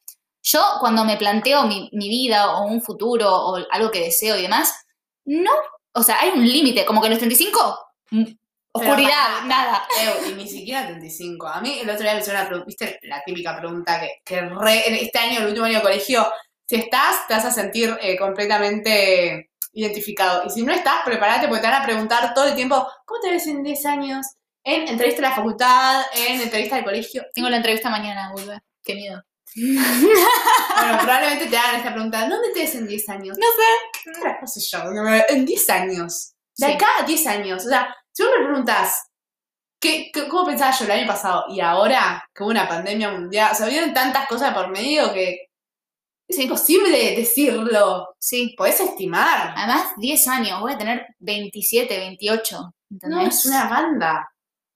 Yo, 0.44 0.62
cuando 0.80 1.04
me 1.06 1.18
planteo 1.18 1.64
mi, 1.64 1.90
mi 1.94 2.10
vida 2.10 2.56
o 2.58 2.66
un 2.66 2.82
futuro 2.82 3.30
o 3.34 3.60
algo 3.72 3.92
que 3.92 4.00
deseo 4.02 4.38
y 4.38 4.42
demás, 4.44 4.74
no. 5.26 5.52
O 5.94 6.04
sea, 6.04 6.20
hay 6.22 6.30
un 6.30 6.46
límite, 6.48 6.86
como 6.86 7.02
que 7.02 7.08
en 7.08 7.12
los 7.14 7.20
35, 7.20 7.80
mm, 8.12 8.24
Oscuridad, 8.74 9.44
nada. 9.46 9.86
Y 10.30 10.32
ni 10.34 10.48
siquiera 10.48 10.88
35. 10.88 11.46
A 11.46 11.60
mí 11.60 11.80
el 11.82 11.90
otro 11.90 12.04
día 12.04 12.14
me 12.14 12.22
hicieron 12.22 12.40
una 12.42 12.48
pregunta, 12.50 12.68
viste 12.68 13.00
la 13.04 13.22
típica 13.26 13.58
pregunta 13.58 14.00
que, 14.00 14.22
que 14.24 14.42
re- 14.42 15.04
este 15.04 15.20
año, 15.20 15.40
el 15.42 15.48
último 15.48 15.66
año 15.66 15.76
de 15.80 15.82
colegio, 15.82 16.26
si 16.66 16.76
estás, 16.78 17.28
te 17.28 17.34
vas 17.34 17.44
a 17.44 17.52
sentir 17.52 17.98
eh, 18.02 18.18
completamente 18.18 19.52
identificado. 19.74 20.44
Y 20.46 20.50
si 20.52 20.64
no 20.64 20.72
estás, 20.72 21.02
prepárate 21.04 21.48
porque 21.50 21.62
te 21.62 21.68
van 21.68 21.82
a 21.82 21.86
preguntar 21.86 22.34
todo 22.34 22.46
el 22.46 22.56
tiempo, 22.56 22.88
¿cómo 23.06 23.20
te 23.22 23.30
ves 23.32 23.46
en 23.48 23.62
10 23.62 23.86
años? 23.86 24.26
En 24.64 24.88
entrevista 24.88 25.22
de 25.22 25.28
la 25.30 25.36
facultad, 25.36 26.04
en 26.16 26.40
entrevista 26.42 26.78
de 26.78 26.84
colegio. 26.86 27.24
Tengo 27.34 27.50
la 27.50 27.58
entrevista 27.58 27.90
mañana, 27.90 28.32
vuelve. 28.32 28.60
Qué 28.84 28.96
miedo. 28.96 29.22
Bueno, 29.56 30.98
probablemente 31.02 31.48
te 31.48 31.58
hagan 31.58 31.76
esta 31.76 31.94
pregunta, 31.94 32.28
¿dónde 32.28 32.50
te 32.54 32.62
ves 32.62 32.76
en 32.76 32.88
10 32.88 33.10
años? 33.10 33.38
No 33.38 33.46
sé. 33.48 34.02
¿Qué 34.04 34.12
carajo 34.20 34.48
sé 34.48 34.60
yo? 34.62 34.80
En 35.30 35.46
10 35.46 35.70
años. 35.70 36.34
De 36.58 36.68
Sí. 36.68 36.72
acá 36.74 36.88
a 37.00 37.04
10 37.04 37.28
años. 37.28 37.66
O 37.66 37.70
sea, 37.70 37.96
si 38.12 38.24
vos 38.24 38.32
me 38.40 38.46
preguntas, 38.46 39.08
¿qué, 39.80 40.10
qué- 40.14 40.28
¿cómo 40.28 40.46
pensaba 40.46 40.72
yo 40.78 40.86
el 40.86 40.92
año 40.92 41.08
pasado? 41.08 41.46
Y 41.50 41.60
ahora, 41.60 42.24
que 42.34 42.44
hubo 42.44 42.52
una 42.52 42.68
pandemia 42.68 43.12
mundial, 43.12 43.50
o 43.52 43.56
sea, 43.56 43.68
vieron 43.68 43.94
tantas 43.94 44.28
cosas 44.28 44.54
por 44.54 44.70
medio 44.70 45.14
que 45.14 45.48
es 46.28 46.40
imposible 46.40 47.16
decirlo. 47.16 48.16
Sí. 48.20 48.56
Podés 48.58 48.80
estimar. 48.80 49.54
Además, 49.56 49.94
10 49.98 50.28
años, 50.28 50.62
voy 50.62 50.74
a 50.74 50.78
tener 50.78 51.08
27, 51.20 51.98
28. 51.98 52.74
¿Entendés? 52.90 53.18
No, 53.20 53.28
es 53.28 53.46
una 53.46 53.70
banda. 53.70 54.31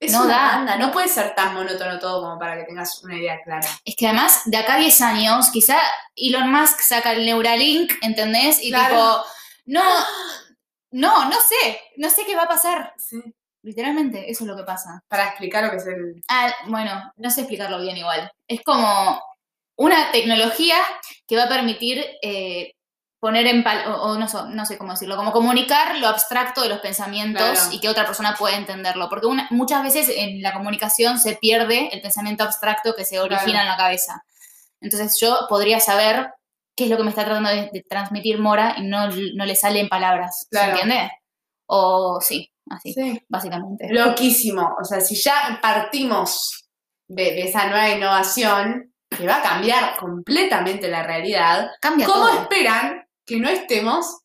Es 0.05 0.11
No 0.13 0.23
una 0.23 0.33
da. 0.37 0.47
banda. 0.55 0.77
No 0.77 0.91
puede 0.91 1.07
ser 1.07 1.33
tan 1.35 1.53
monótono 1.53 1.99
todo 1.99 2.21
como 2.21 2.39
para 2.39 2.57
que 2.57 2.63
tengas 2.63 3.03
una 3.03 3.17
idea 3.17 3.41
clara. 3.43 3.67
Es 3.83 3.95
que 3.95 4.07
además, 4.07 4.41
de 4.45 4.57
acá 4.57 4.75
a 4.75 4.79
10 4.79 5.01
años, 5.01 5.49
quizá 5.51 5.77
Elon 6.15 6.51
Musk 6.51 6.79
saca 6.81 7.11
el 7.13 7.25
Neuralink, 7.25 7.91
¿entendés? 8.01 8.61
Y 8.63 8.69
Claro. 8.69 8.95
tipo, 8.95 9.25
no, 9.65 9.83
no, 10.91 11.25
no 11.25 11.35
sé, 11.41 11.81
no 11.97 12.09
sé 12.09 12.23
qué 12.25 12.35
va 12.35 12.43
a 12.43 12.47
pasar. 12.47 12.93
Sí. 12.97 13.21
Literalmente, 13.63 14.29
eso 14.29 14.43
es 14.43 14.47
lo 14.47 14.55
que 14.55 14.63
pasa. 14.63 15.01
Para 15.07 15.25
explicar 15.29 15.63
lo 15.63 15.71
que 15.71 15.77
es 15.77 15.87
el. 15.87 16.21
Ah, 16.27 16.53
bueno, 16.67 17.11
no 17.15 17.29
sé 17.31 17.41
explicarlo 17.41 17.81
bien 17.81 17.97
igual. 17.97 18.31
Es 18.47 18.61
como 18.63 19.19
una 19.77 20.11
tecnología 20.11 20.77
que 21.27 21.35
va 21.35 21.45
a 21.45 21.49
permitir 21.49 22.05
eh, 22.21 22.74
poner 23.25 23.47
en 23.47 23.63
pal 23.63 23.87
o, 23.91 23.93
o 24.11 24.17
no, 24.19 24.27
so- 24.27 24.45
no 24.49 24.67
sé 24.67 24.77
cómo 24.77 24.91
decirlo, 24.91 25.15
como 25.15 25.31
comunicar 25.31 25.97
lo 25.97 26.07
abstracto 26.07 26.61
de 26.61 26.69
los 26.69 26.77
pensamientos 26.79 27.41
Claro. 27.41 27.69
y 27.71 27.79
que 27.79 27.89
otra 27.89 28.05
persona 28.05 28.35
pueda 28.37 28.55
entenderlo. 28.55 29.09
Porque 29.09 29.25
una- 29.25 29.47
muchas 29.49 29.81
veces 29.83 30.09
en 30.15 30.43
la 30.43 30.53
comunicación 30.53 31.17
se 31.17 31.35
pierde 31.35 31.89
el 31.91 32.01
pensamiento 32.01 32.43
abstracto 32.43 32.93
que 32.95 33.03
se 33.03 33.19
origina 33.19 33.45
Claro. 33.53 33.61
en 33.61 33.67
la 33.69 33.77
cabeza. 33.77 34.23
Entonces 34.79 35.17
yo 35.19 35.39
podría 35.49 35.79
saber 35.79 36.29
qué 36.75 36.83
es 36.83 36.89
lo 36.91 36.97
que 36.97 37.03
me 37.03 37.09
está 37.09 37.25
tratando 37.25 37.49
de, 37.49 37.69
de 37.73 37.83
transmitir 37.89 38.37
Mora 38.39 38.75
y 38.77 38.83
no, 38.83 39.07
no 39.09 39.45
le 39.45 39.55
sale 39.55 39.79
en 39.79 39.89
palabras. 39.89 40.45
Claro. 40.51 40.75
¿Se 40.75 40.81
entiende? 40.83 41.11
O 41.67 42.19
sí, 42.21 42.51
así, 42.69 42.93
Sí. 42.93 43.19
básicamente. 43.27 43.87
Loquísimo. 43.89 44.75
O 44.79 44.85
sea, 44.85 45.01
si 45.01 45.15
ya 45.15 45.57
partimos 45.61 46.67
de, 47.07 47.23
de 47.23 47.41
esa 47.43 47.65
nueva 47.67 47.89
innovación 47.89 48.93
que 49.09 49.25
va 49.25 49.37
a 49.37 49.41
cambiar 49.41 49.95
completamente 49.97 50.87
la 50.89 51.01
realidad, 51.03 51.69
Cambia 51.81 52.05
¿cómo 52.05 52.27
todo. 52.27 52.41
esperan 52.41 53.04
que 53.25 53.37
no 53.39 53.49
estemos 53.49 54.19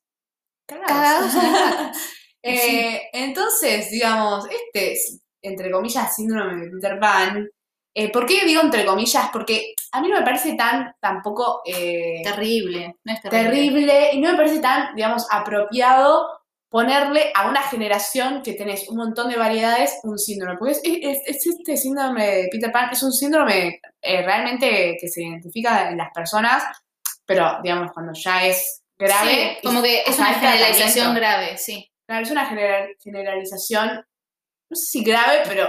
Cagados 0.66 1.33
Eh, 2.42 3.02
Entonces, 3.12 3.90
digamos, 3.90 4.47
este, 4.50 4.92
es, 4.92 5.21
entre 5.42 5.71
comillas, 5.71 6.14
síndrome 6.14 6.57
de 6.64 6.71
Peter 6.71 6.99
Pan. 6.99 7.49
eh, 7.95 8.11
¿Por 8.11 8.25
qué 8.25 8.47
digo 8.47 8.62
entre 8.62 8.87
comillas? 8.87 9.28
Porque 9.33 9.75
a 9.92 10.00
mí 10.00 10.09
no 10.09 10.19
me 10.19 10.25
parece 10.25 10.54
tan 10.54 10.95
tampoco 11.00 11.61
eh, 11.66 12.23
Terrible, 12.25 12.97
no 13.04 13.12
es 13.12 13.21
terrible. 13.21 13.50
terrible 13.50 14.11
y 14.14 14.21
no 14.21 14.30
me 14.33 14.37
parece 14.38 14.61
tan, 14.61 14.95
digamos, 14.95 15.26
apropiado 15.30 16.28
ponerle 16.71 17.33
a 17.35 17.49
una 17.49 17.62
generación 17.62 18.42
que 18.42 18.54
tenés 18.54 18.88
un 18.88 18.97
montón 18.97 19.28
de 19.28 19.37
variedades 19.37 19.99
un 20.04 20.19
síndrome. 20.19 20.57
Porque 20.57 20.73
es, 20.73 20.80
es- 20.85 21.23
es 21.26 21.47
este 21.47 21.76
síndrome 21.76 22.26
de 22.26 22.49
Peter 22.50 22.73
Pan, 22.73 22.88
es 22.92 23.02
un 23.02 23.12
síndrome 23.12 23.80
eh, 24.00 24.23
realmente 24.23 24.97
que 25.00 25.09
se 25.09 25.23
identifica 25.25 25.90
en 25.90 25.99
las 25.99 26.11
personas, 26.14 26.62
pero 27.26 27.59
digamos, 27.62 27.92
cuando 27.92 28.12
ya 28.14 28.47
es 28.47 28.79
grave. 29.00 29.57
Sí, 29.61 29.66
como 29.66 29.83
que 29.83 30.02
es 30.07 30.19
una 30.19 30.35
generalización 30.35 31.14
grave, 31.14 31.59
sí. 31.59 31.90
Claro, 32.07 32.23
es 32.25 32.30
una 32.30 32.47
general- 32.47 32.97
generalización, 33.02 33.88
no 34.69 34.76
sé 34.76 34.87
si 34.87 35.04
grave, 35.04 35.42
pero 35.47 35.69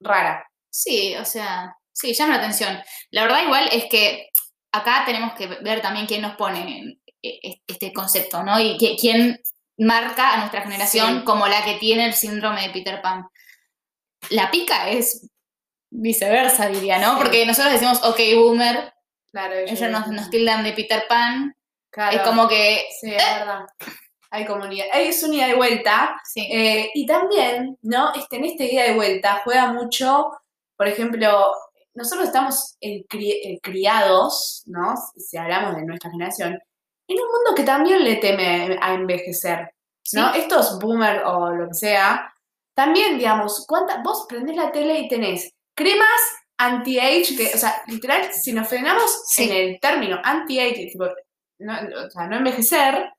rara. 0.00 0.44
Sí, 0.70 1.14
o 1.16 1.24
sea, 1.24 1.74
sí, 1.92 2.12
llama 2.12 2.34
la 2.34 2.38
atención. 2.40 2.78
La 3.10 3.22
verdad 3.22 3.42
igual 3.44 3.68
es 3.72 3.84
que 3.86 4.28
acá 4.72 5.04
tenemos 5.06 5.34
que 5.34 5.46
ver 5.46 5.80
también 5.80 6.06
quién 6.06 6.22
nos 6.22 6.36
pone 6.36 6.98
eh, 7.22 7.60
este 7.66 7.92
concepto, 7.92 8.42
¿no? 8.42 8.60
Y 8.60 8.76
qui- 8.76 8.96
quién 9.00 9.40
marca 9.78 10.34
a 10.34 10.38
nuestra 10.38 10.62
generación 10.62 11.18
Sí. 11.20 11.24
como 11.24 11.46
la 11.46 11.64
que 11.64 11.74
tiene 11.74 12.06
el 12.06 12.14
síndrome 12.14 12.62
de 12.62 12.70
Peter 12.70 13.00
Pan. 13.02 13.24
La 14.30 14.50
pica 14.50 14.88
es 14.90 15.28
viceversa, 15.90 16.68
diría, 16.68 16.98
¿no? 16.98 17.12
Sí. 17.12 17.16
Porque 17.22 17.46
nosotros 17.46 17.72
decimos, 17.72 18.02
ok, 18.04 18.18
boomer, 18.36 18.92
Claro, 19.32 19.54
ellos 19.54 19.90
nos, 19.90 20.08
nos 20.08 20.30
tildan 20.30 20.64
de 20.64 20.72
Peter 20.72 21.04
Pan. 21.08 21.54
Claro, 21.90 22.16
Es 22.16 22.22
como 22.22 22.48
que, 22.48 22.84
Sí, 23.00 23.10
es 23.14 23.24
verdad. 23.38 23.60
Hay 24.30 24.44
comunidad. 24.44 24.86
Es 24.94 25.22
un 25.22 25.32
ida 25.34 25.48
y 25.48 25.54
vuelta. 25.54 26.20
sí, 26.24 26.40
Eh, 26.50 26.90
y 26.94 27.06
también, 27.06 27.78
¿no? 27.82 28.12
Este, 28.14 28.36
en 28.36 28.44
este 28.44 28.64
ida 28.72 28.82
de 28.84 28.94
vuelta 28.94 29.40
juega 29.44 29.72
mucho, 29.72 30.30
por 30.76 30.88
ejemplo, 30.88 31.52
nosotros 31.94 32.26
estamos 32.26 32.76
eh, 32.80 33.04
cri- 33.08 33.40
eh, 33.42 33.58
criados, 33.62 34.62
¿no? 34.66 34.94
Si, 35.16 35.36
hablamos 35.38 35.76
de 35.76 35.84
nuestra 35.86 36.10
generación, 36.10 36.58
en 37.08 37.16
un 37.20 37.26
mundo 37.30 37.54
que 37.56 37.62
también 37.62 38.04
le 38.04 38.16
teme 38.16 38.76
a 38.82 38.92
envejecer, 38.94 39.70
¿no? 40.12 40.32
Sí. 40.34 40.40
Estos 40.40 40.78
boomers 40.80 41.22
o 41.24 41.50
lo 41.52 41.68
que 41.68 41.74
sea, 41.74 42.30
también, 42.74 43.16
digamos, 43.16 43.64
¿cuánta, 43.66 44.02
vos 44.02 44.26
prendés 44.28 44.56
la 44.56 44.70
tele 44.72 44.98
y 44.98 45.08
tenés 45.08 45.50
cremas 45.74 46.20
anti-age, 46.58 47.52
o 47.54 47.58
sea, 47.58 47.82
literal, 47.86 48.32
si 48.32 48.52
nos 48.52 48.68
frenamos 48.68 49.22
Sí. 49.28 49.44
en 49.44 49.52
el 49.56 49.80
término 49.80 50.20
anti-age, 50.22 50.88
tipo, 50.92 51.06
no, 51.58 51.74
o 52.06 52.10
sea, 52.10 52.26
no 52.26 52.36
envejecer, 52.36 53.10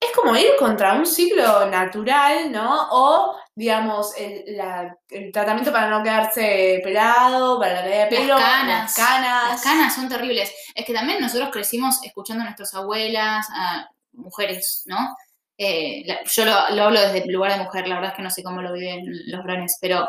es 0.00 0.10
como 0.16 0.34
ir 0.36 0.52
contra 0.58 0.94
un 0.94 1.04
ciclo 1.06 1.66
natural, 1.66 2.50
¿no? 2.50 2.88
O, 2.90 3.36
digamos, 3.54 4.16
el, 4.16 4.56
la- 4.56 4.96
el 5.10 5.30
tratamiento 5.30 5.72
para 5.72 5.88
no 5.90 6.02
quedarse 6.02 6.80
pelado, 6.82 7.58
para 7.60 7.74
la 7.74 7.82
caída 7.82 8.04
de 8.06 8.10
Las 8.10 8.20
pelo, 8.20 8.36
canas. 8.38 8.82
las 8.82 8.94
canas. 8.94 9.50
Las 9.52 9.62
canas 9.62 9.94
son 9.94 10.08
terribles. 10.08 10.52
Es 10.74 10.84
que 10.86 10.94
también 10.94 11.20
nosotros 11.20 11.50
crecimos 11.52 12.02
escuchando 12.02 12.42
a 12.42 12.46
nuestras 12.46 12.74
abuelas, 12.74 13.46
a 13.54 13.88
mujeres, 14.12 14.84
¿no? 14.86 15.16
Eh, 15.58 16.02
la- 16.06 16.22
yo 16.24 16.44
lo, 16.46 16.52
lo 16.74 16.84
hablo 16.84 17.00
desde 17.00 17.18
el 17.24 17.32
lugar 17.32 17.52
de 17.58 17.64
mujer, 17.64 17.86
la 17.86 17.96
verdad 17.96 18.12
es 18.12 18.16
que 18.16 18.22
no 18.22 18.30
sé 18.30 18.42
cómo 18.42 18.62
lo 18.62 18.72
viven 18.72 19.04
los 19.26 19.44
varones, 19.44 19.76
pero 19.82 20.08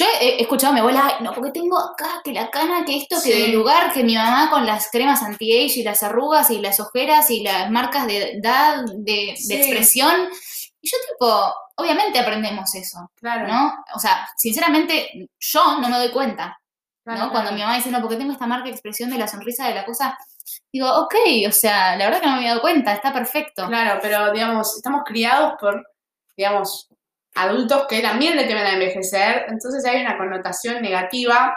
yo 0.00 0.06
he 0.20 0.40
escuchado 0.42 0.70
a 0.70 0.74
mi 0.74 0.80
abuela, 0.80 1.02
"Ay, 1.06 1.24
no, 1.24 1.32
porque 1.34 1.50
tengo 1.50 1.78
acá 1.78 2.20
que 2.24 2.32
la 2.32 2.50
cana, 2.50 2.84
que 2.84 2.96
esto, 2.96 3.16
que 3.22 3.32
Sí. 3.32 3.42
del 3.42 3.52
lugar, 3.52 3.92
que 3.92 4.02
mi 4.02 4.14
mamá 4.14 4.48
con 4.50 4.64
las 4.66 4.90
cremas 4.90 5.22
anti-age 5.22 5.80
y 5.80 5.82
las 5.82 6.02
arrugas 6.02 6.50
y 6.50 6.58
las 6.60 6.80
ojeras 6.80 7.30
y 7.30 7.42
las 7.42 7.70
marcas 7.70 8.06
de 8.06 8.32
edad, 8.32 8.84
de, 8.96 9.30
expresión. 9.30 10.28
Y 10.82 10.88
yo 10.90 10.96
tipo, 11.12 11.54
obviamente 11.76 12.18
aprendemos 12.18 12.74
eso, 12.74 13.10
Claro, 13.16 13.46
¿no? 13.46 13.74
O 13.94 13.98
sea, 13.98 14.26
sinceramente, 14.36 15.28
yo 15.38 15.78
no 15.80 15.88
me 15.88 15.98
doy 15.98 16.10
cuenta. 16.10 16.56
claro, 17.04 17.26
¿no? 17.26 17.30
Cuando 17.32 17.52
mi 17.52 17.60
mamá 17.60 17.76
dice, 17.76 17.90
no, 17.90 18.00
porque 18.00 18.16
tengo 18.16 18.32
esta 18.32 18.46
marca 18.46 18.64
de 18.66 18.70
expresión 18.72 19.10
de 19.10 19.18
la 19.18 19.26
sonrisa 19.26 19.66
de 19.66 19.74
la 19.74 19.84
cosa, 19.86 20.16
digo, 20.72 20.86
ok, 21.00 21.14
o 21.48 21.52
sea, 21.52 21.96
la 21.96 22.04
verdad 22.06 22.20
que 22.20 22.26
no 22.26 22.32
me 22.32 22.38
había 22.38 22.50
dado 22.50 22.60
cuenta, 22.60 22.92
está 22.92 23.12
perfecto. 23.12 23.66
Claro, 23.66 23.98
pero, 24.02 24.32
digamos, 24.32 24.76
estamos 24.76 25.02
criados 25.04 25.54
por, 25.60 25.84
digamos, 26.36 26.88
adultos 27.34 27.86
que 27.88 28.00
también 28.00 28.36
le 28.36 28.44
temen 28.44 28.66
a 28.66 28.74
envejecer, 28.74 29.46
entonces 29.48 29.84
hay 29.84 30.00
una 30.02 30.18
connotación 30.18 30.82
negativa. 30.82 31.56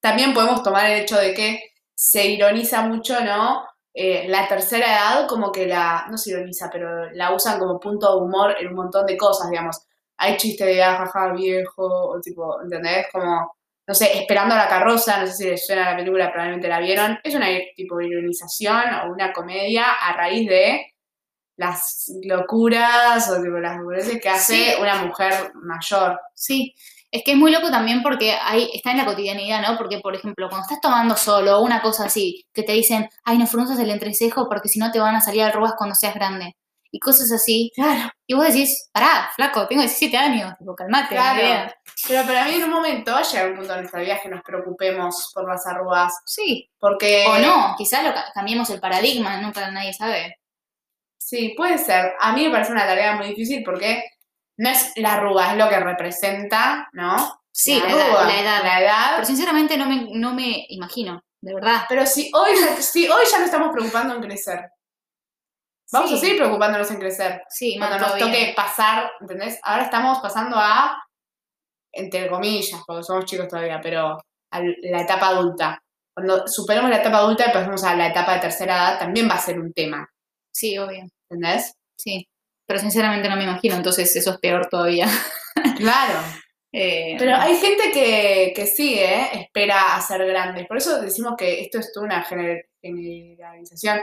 También 0.00 0.34
podemos 0.34 0.62
tomar 0.62 0.90
el 0.90 1.02
hecho 1.02 1.16
de 1.16 1.34
que 1.34 1.60
se 1.94 2.26
ironiza 2.26 2.82
mucho, 2.82 3.20
¿no? 3.24 3.64
Eh, 3.96 4.26
la 4.28 4.48
tercera 4.48 4.86
edad 4.86 5.28
como 5.28 5.52
que 5.52 5.66
la, 5.66 6.06
no 6.10 6.18
se 6.18 6.30
ironiza, 6.30 6.68
pero 6.70 7.10
la 7.12 7.32
usan 7.32 7.58
como 7.60 7.78
punto 7.78 8.10
de 8.10 8.24
humor 8.24 8.56
en 8.58 8.68
un 8.68 8.74
montón 8.74 9.06
de 9.06 9.16
cosas, 9.16 9.50
digamos. 9.50 9.86
Hay 10.16 10.36
chistes 10.36 10.66
de 10.66 10.82
ah, 10.82 10.96
jaja, 10.96 11.32
viejo, 11.32 11.86
o 11.86 12.20
tipo, 12.20 12.60
¿entendés? 12.62 13.06
Como, 13.12 13.56
no 13.86 13.94
sé, 13.94 14.18
esperando 14.18 14.54
a 14.54 14.58
la 14.58 14.68
carroza, 14.68 15.20
no 15.20 15.26
sé 15.26 15.34
si 15.34 15.44
les 15.50 15.66
suena 15.66 15.90
la 15.90 15.96
película, 15.96 16.30
probablemente 16.30 16.68
la 16.68 16.80
vieron. 16.80 17.18
Es 17.22 17.34
una 17.34 17.46
tipo 17.76 18.00
ironización 18.00 18.94
o 19.04 19.12
una 19.12 19.32
comedia 19.32 19.92
a 19.92 20.12
raíz 20.16 20.48
de 20.48 20.93
las 21.56 22.10
locuras 22.24 23.28
o 23.30 23.36
tipo 23.42 23.58
las 23.58 23.76
locuras 23.76 24.08
que 24.20 24.28
hace 24.28 24.54
Sí. 24.74 24.80
una 24.80 25.04
mujer 25.04 25.52
mayor. 25.54 26.20
Sí, 26.34 26.74
es 27.10 27.22
que 27.24 27.32
es 27.32 27.36
muy 27.38 27.52
loco 27.52 27.70
también 27.70 28.02
porque 28.02 28.36
ahí 28.42 28.70
está 28.74 28.90
en 28.90 28.98
la 28.98 29.04
cotidianidad, 29.04 29.62
¿no? 29.62 29.76
Porque, 29.78 30.00
por 30.00 30.14
ejemplo, 30.16 30.48
cuando 30.48 30.64
estás 30.66 30.80
tomando 30.80 31.16
solo 31.16 31.60
una 31.60 31.80
cosa 31.80 32.06
así, 32.06 32.44
que 32.52 32.62
te 32.64 32.72
dicen, 32.72 33.08
ay, 33.24 33.38
no 33.38 33.46
frunzas 33.46 33.78
el 33.78 33.90
entrecejo 33.90 34.48
porque 34.48 34.68
si 34.68 34.78
no 34.78 34.90
te 34.90 34.98
van 34.98 35.14
a 35.16 35.20
salir 35.20 35.42
arrugas 35.42 35.74
cuando 35.78 35.94
seas 35.94 36.14
grande. 36.14 36.56
Y 36.90 37.00
cosas 37.00 37.32
así. 37.32 37.72
Claro. 37.74 38.08
Y 38.24 38.34
vos 38.34 38.46
decís, 38.46 38.88
pará, 38.92 39.28
flaco, 39.34 39.66
tengo 39.66 39.82
17 39.82 40.16
años, 40.16 40.54
tipo, 40.58 40.76
calmate. 40.76 41.08
Claro. 41.16 41.36
ni 41.36 41.42
idea". 41.48 41.74
Pero 42.06 42.22
para 42.24 42.44
mí 42.44 42.54
en 42.54 42.64
un 42.64 42.70
momento 42.70 43.10
va 43.12 43.18
a 43.18 43.22
llegar 43.22 43.50
un 43.50 43.56
punto 43.56 43.72
en 43.74 43.80
nuestra 43.80 44.00
vida 44.00 44.20
que 44.22 44.28
nos 44.28 44.42
preocupemos 44.42 45.30
por 45.34 45.48
las 45.48 45.66
arrugas. 45.66 46.12
Sí, 46.24 46.70
Porque. 46.78 47.24
o 47.28 47.38
no, 47.38 47.74
quizás 47.76 48.04
lo 48.04 48.14
ca- 48.14 48.26
cambiemos 48.32 48.70
el 48.70 48.78
paradigma, 48.80 49.36
nunca 49.38 49.68
nadie 49.72 49.92
sabe. 49.92 50.36
Sí, 51.34 51.54
puede 51.56 51.78
ser. 51.78 52.12
A 52.20 52.32
mí 52.32 52.44
me 52.44 52.50
parece 52.52 52.70
una 52.70 52.86
tarea 52.86 53.16
muy 53.16 53.26
difícil 53.28 53.62
porque 53.64 54.04
no 54.58 54.70
es 54.70 54.92
la 54.96 55.14
arruga, 55.14 55.50
es 55.50 55.58
lo 55.58 55.68
que 55.68 55.80
representa, 55.80 56.88
¿no? 56.92 57.40
Sí, 57.50 57.80
la, 57.80 57.90
edad, 57.90 58.26
la 58.26 58.40
edad. 58.40 58.62
La 58.62 58.80
edad. 58.80 59.10
Pero 59.16 59.26
sinceramente 59.26 59.76
no 59.76 59.86
me, 59.86 60.06
no 60.12 60.32
me 60.32 60.64
imagino, 60.68 61.22
de 61.40 61.54
verdad. 61.54 61.86
Pero 61.88 62.06
si 62.06 62.30
hoy, 62.34 62.54
si 62.78 63.08
hoy 63.08 63.24
ya 63.30 63.38
no 63.40 63.46
estamos 63.46 63.72
preocupando 63.72 64.14
en 64.14 64.22
crecer, 64.22 64.70
vamos 65.92 66.10
Sí. 66.10 66.16
a 66.16 66.20
seguir 66.20 66.36
preocupándonos 66.36 66.88
en 66.92 66.98
crecer. 67.00 67.42
Sí, 67.48 67.76
Cuando 67.78 67.98
nos 67.98 68.12
toque 68.16 68.30
bien. 68.30 68.54
pasar, 68.54 69.10
¿entendés? 69.20 69.58
Ahora 69.64 69.82
estamos 69.84 70.18
pasando 70.20 70.56
a, 70.56 70.96
entre 71.92 72.28
comillas, 72.28 72.80
porque 72.86 73.02
somos 73.02 73.24
chicos 73.24 73.48
todavía, 73.48 73.80
pero 73.80 74.18
a 74.52 74.60
la 74.60 75.00
etapa 75.02 75.28
adulta. 75.28 75.80
Cuando 76.16 76.46
superemos 76.46 76.90
la 76.90 76.98
etapa 76.98 77.16
adulta 77.18 77.48
y 77.48 77.52
pasemos 77.52 77.82
a 77.82 77.96
la 77.96 78.06
etapa 78.06 78.34
de 78.34 78.40
tercera 78.40 78.74
edad, 78.76 78.98
también 79.00 79.28
va 79.28 79.34
a 79.34 79.38
ser 79.40 79.58
un 79.58 79.72
tema, 79.72 80.08
Sí, 80.56 80.78
obvio. 80.78 81.04
¿Entendés? 81.30 81.74
Sí. 81.96 82.28
Pero 82.66 82.80
sinceramente 82.80 83.28
no 83.28 83.36
me 83.36 83.44
imagino, 83.44 83.74
entonces 83.76 84.14
eso 84.16 84.30
es 84.32 84.38
peor 84.38 84.68
todavía. 84.70 85.06
Claro. 85.78 86.20
Eh, 86.72 87.14
Pero 87.18 87.36
hay 87.36 87.56
gente 87.56 87.90
que, 87.92 88.52
que 88.54 88.66
sí, 88.66 88.94
¿eh? 88.98 89.28
espera 89.42 89.94
a 89.96 90.00
ser 90.00 90.24
grande. 90.26 90.64
Por 90.66 90.76
eso 90.76 91.00
decimos 91.00 91.34
que 91.38 91.60
esto 91.60 91.78
es 91.78 91.92
toda 91.92 92.06
una 92.06 92.24
gener- 92.24 92.66
generalización. 92.82 94.00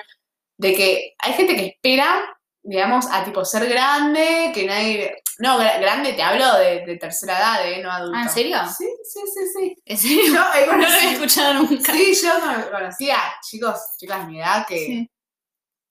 De 0.57 0.73
que 0.73 1.15
hay 1.19 1.33
gente 1.33 1.55
que 1.55 1.65
espera, 1.67 2.23
digamos, 2.63 3.05
a 3.11 3.23
tipo 3.25 3.43
ser 3.45 3.67
grande, 3.67 4.51
que 4.53 4.65
nadie. 4.65 5.21
No, 5.39 5.57
gra- 5.59 5.79
grande 5.79 6.13
te 6.13 6.21
hablo 6.23 6.57
de, 6.57 6.85
de 6.85 6.97
tercera 6.97 7.37
edad, 7.37 7.71
¿eh? 7.71 7.81
No 7.81 7.91
adulto. 7.91 8.17
Ah, 8.17 8.23
¿en 8.23 8.29
serio? 8.29 8.57
Sí, 8.77 8.85
sí, 9.03 9.19
sí, 9.33 9.47
sí. 9.57 9.75
¿En 9.85 9.97
serio? 9.97 10.23
Yo 10.33 10.43
he 10.55 10.65
No 10.67 10.77
lo 10.77 10.85
había 10.87 11.11
escuchado 11.13 11.53
nunca. 11.55 11.93
Sí, 11.93 12.13
yo 12.23 12.37
no- 12.39 12.71
conocía 12.71 13.17
chicos, 13.49 13.79
chicas 13.97 14.25
de 14.25 14.31
mi 14.31 14.39
edad 14.39 14.65
que, 14.67 14.77
Sí. 14.77 15.11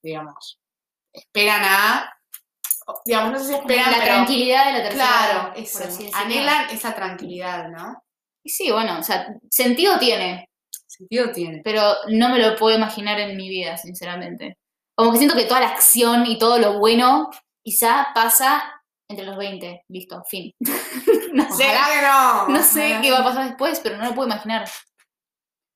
digamos, 0.03 0.59
esperan 1.13 1.61
a. 1.63 2.13
Digamos, 3.05 3.31
no 3.33 3.39
sé 3.39 3.45
si 3.47 3.53
esperan, 3.53 3.91
la 3.91 3.97
pero. 3.99 4.05
tranquilidad 4.15 4.65
de 4.65 4.71
la 4.73 4.83
tercera 4.83 5.05
Claro, 5.05 5.39
edad, 5.39 5.53
eso. 5.57 5.79
decirlo. 5.79 6.11
Anhelan 6.17 6.69
esa 6.71 6.93
tranquilidad, 6.95 7.69
¿no? 7.69 8.03
Y 8.43 8.49
Sí, 8.49 8.71
bueno, 8.71 8.99
o 8.99 9.03
sea, 9.03 9.27
sentido 9.49 9.97
tiene, 9.99 10.49
Sentido 10.87 11.31
tiene. 11.31 11.61
pero 11.63 11.93
no 12.09 12.29
me 12.29 12.39
lo 12.39 12.55
puedo 12.57 12.75
imaginar 12.75 13.19
en 13.19 13.37
mi 13.37 13.49
vida, 13.49 13.77
sinceramente. 13.77 14.57
Como 14.95 15.11
que 15.11 15.19
siento 15.19 15.35
que 15.35 15.45
toda 15.45 15.61
la 15.61 15.69
acción 15.69 16.25
y 16.25 16.37
todo 16.37 16.57
lo 16.59 16.79
bueno 16.79 17.29
quizá 17.63 18.09
pasa 18.13 18.81
entre 19.07 19.25
los 19.25 19.37
20. 19.37 19.83
Listo, 19.89 20.23
fin. 20.27 20.53
no 21.33 21.55
sé, 21.55 21.63
que 21.65 22.01
no. 22.01 22.47
no 22.49 22.63
sé 22.63 22.99
qué 23.01 23.11
va 23.11 23.19
a 23.19 23.23
pasar 23.23 23.45
después, 23.47 23.79
pero 23.81 23.97
no 23.97 24.05
lo 24.05 24.15
puedo 24.15 24.27
imaginar. 24.27 24.67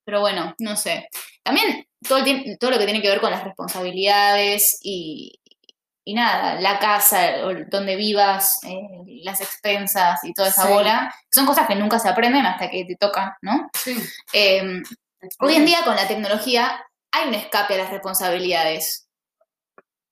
Pero 0.05 0.19
bueno, 0.21 0.53
no 0.59 0.75
sé. 0.75 1.07
También 1.43 1.85
todo, 2.07 2.19
el 2.19 2.57
todo 2.59 2.71
lo 2.71 2.77
que 2.79 2.85
tiene 2.85 3.01
que 3.01 3.09
ver 3.09 3.21
con 3.21 3.31
las 3.31 3.43
responsabilidades 3.43 4.79
y, 4.81 5.39
y 6.03 6.13
nada, 6.13 6.59
la 6.61 6.79
casa, 6.79 7.37
donde 7.67 7.95
vivas, 7.95 8.59
eh, 8.63 8.87
las 9.23 9.41
expensas 9.41 10.23
y 10.23 10.33
toda 10.33 10.49
esa 10.49 10.67
Sí. 10.67 10.73
bola, 10.73 11.13
son 11.31 11.45
cosas 11.45 11.67
que 11.67 11.75
nunca 11.75 11.99
se 11.99 12.09
aprenden 12.09 12.45
hasta 12.45 12.69
que 12.69 12.85
te 12.85 12.95
tocan, 12.95 13.31
¿no? 13.41 13.69
Sí. 13.73 13.97
Eh, 14.33 14.81
hoy 15.39 15.55
en 15.55 15.65
día 15.65 15.83
con 15.83 15.95
la 15.95 16.07
tecnología 16.07 16.83
hay 17.11 17.27
un 17.27 17.33
escape 17.33 17.73
a 17.75 17.77
las 17.77 17.89
responsabilidades, 17.89 19.07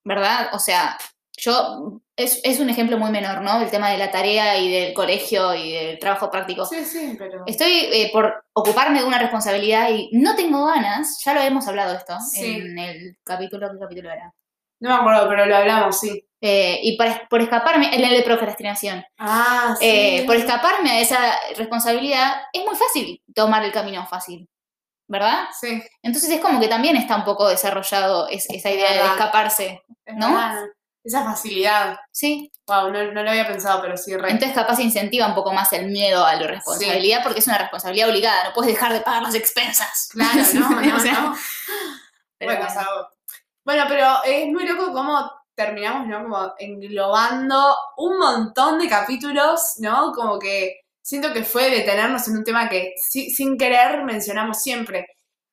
¿verdad? 0.04 0.50
O 0.54 0.60
sea, 0.60 0.98
yo, 1.38 2.02
es, 2.16 2.40
es 2.44 2.60
un 2.60 2.70
ejemplo 2.70 2.98
muy 2.98 3.10
menor, 3.12 3.42
¿no? 3.42 3.62
El 3.62 3.72
tema 3.72 3.90
de 3.90 3.98
la 3.98 4.12
tarea 4.12 4.58
y 4.58 4.72
del 4.72 4.94
colegio 4.94 5.54
y 5.56 5.72
del 5.74 6.00
trabajo 6.00 6.30
práctico. 6.30 6.66
Sí, 6.66 6.84
sí, 6.86 7.16
pero. 7.18 7.44
Estoy 7.48 7.72
eh, 7.92 8.10
por 8.14 8.46
ocuparme 8.54 9.00
de 9.00 9.06
una 9.06 9.18
responsabilidad 9.20 9.90
y 9.90 10.10
no 10.14 10.36
tengo 10.36 10.66
ganas, 10.66 11.20
ya 11.26 11.34
lo 11.34 11.42
hemos 11.42 11.68
hablado 11.68 11.96
esto 11.96 12.18
Sí. 12.20 12.46
en 12.58 12.78
el 12.78 13.18
capítulo, 13.24 13.70
¿qué 13.72 13.80
capítulo 13.80 14.12
era? 14.12 14.34
No 14.80 14.90
me 14.90 14.96
acuerdo, 14.96 15.30
pero 15.30 15.46
lo 15.46 15.56
hablamos, 15.56 16.00
sí. 16.00 16.28
Eh, 16.42 16.80
y 16.84 16.98
para- 16.98 17.26
por 17.30 17.42
escaparme, 17.42 17.96
el 17.96 18.02
de 18.10 18.22
procrastinación, 18.22 19.04
Ah, 19.18 19.76
sí. 19.80 19.86
Eh, 19.86 20.24
por 20.28 20.36
escaparme 20.36 20.92
a 20.92 21.00
esa 21.00 21.18
responsabilidad, 21.58 22.34
es 22.52 22.66
muy 22.66 22.76
fácil 22.76 23.24
tomar 23.34 23.64
el 23.64 23.72
camino 23.72 24.06
fácil, 24.06 24.50
¿verdad? 25.08 25.46
Sí, 25.60 25.82
Entonces 26.02 26.30
es 26.32 26.42
como 26.42 26.60
que 26.60 26.68
también 26.68 26.98
está 26.98 27.16
un 27.16 27.24
poco 27.24 27.48
desarrollado 27.48 28.28
es- 28.28 28.50
esa 28.50 28.70
idea 28.72 28.92
de 28.92 29.00
escaparse, 29.00 29.82
es 30.06 30.16
¿no? 30.16 30.28
Esa 31.04 31.24
facilidad. 31.24 31.98
¿sí? 32.12 32.50
Wow, 32.68 32.92
no, 32.92 33.12
no 33.12 33.24
lo 33.24 33.30
había 33.30 33.48
pensado, 33.48 33.82
pero 33.82 33.98
sí, 33.98 34.16
re. 34.16 34.32
Entonces 34.32 34.56
capaz 34.56 34.80
incentiva 34.80 35.28
un 35.28 35.36
poco 35.36 35.52
más 35.54 35.74
el 35.74 35.88
miedo 35.92 36.26
a 36.26 36.36
la 36.36 36.48
responsabilidad 36.48 37.22
porque 37.24 37.40
es 37.40 37.48
una 37.48 37.58
responsabilidad 37.58 38.10
obligada, 38.10 38.46
no 38.46 38.54
puedes 38.54 38.74
dejar 38.74 38.94
de 38.94 39.02
pagar 39.02 39.24
las 39.24 39.36
expensas. 39.36 40.10
Claro, 40.12 40.42
no, 40.54 40.70
no, 40.82 40.96
O 40.96 41.00
sea, 41.00 41.14
no. 41.22 41.36
pero 42.38 42.52
Bueno, 42.54 42.66
bueno. 42.66 42.66
o 42.68 42.70
sea, 42.70 42.88
bueno, 43.66 43.86
pero 43.88 44.24
es 44.26 44.48
muy 44.48 44.68
loco 44.68 44.92
cómo 44.94 45.32
terminamos, 45.56 46.08
¿no? 46.08 46.24
Como 46.24 46.54
englobando 46.60 47.76
un 47.98 48.18
montón 48.18 48.80
de 48.80 48.90
capítulos, 48.90 49.76
¿no? 49.80 50.12
Como 50.14 50.40
que 50.40 50.82
siento 51.02 51.32
que 51.34 51.44
fue 51.44 51.70
detenernos 51.70 52.28
en 52.28 52.38
un 52.38 52.44
tema 52.44 52.70
que 52.70 52.94
si- 53.10 53.30
sin 53.30 53.58
querer 53.58 54.04
mencionamos 54.04 54.62
siempre. 54.62 55.06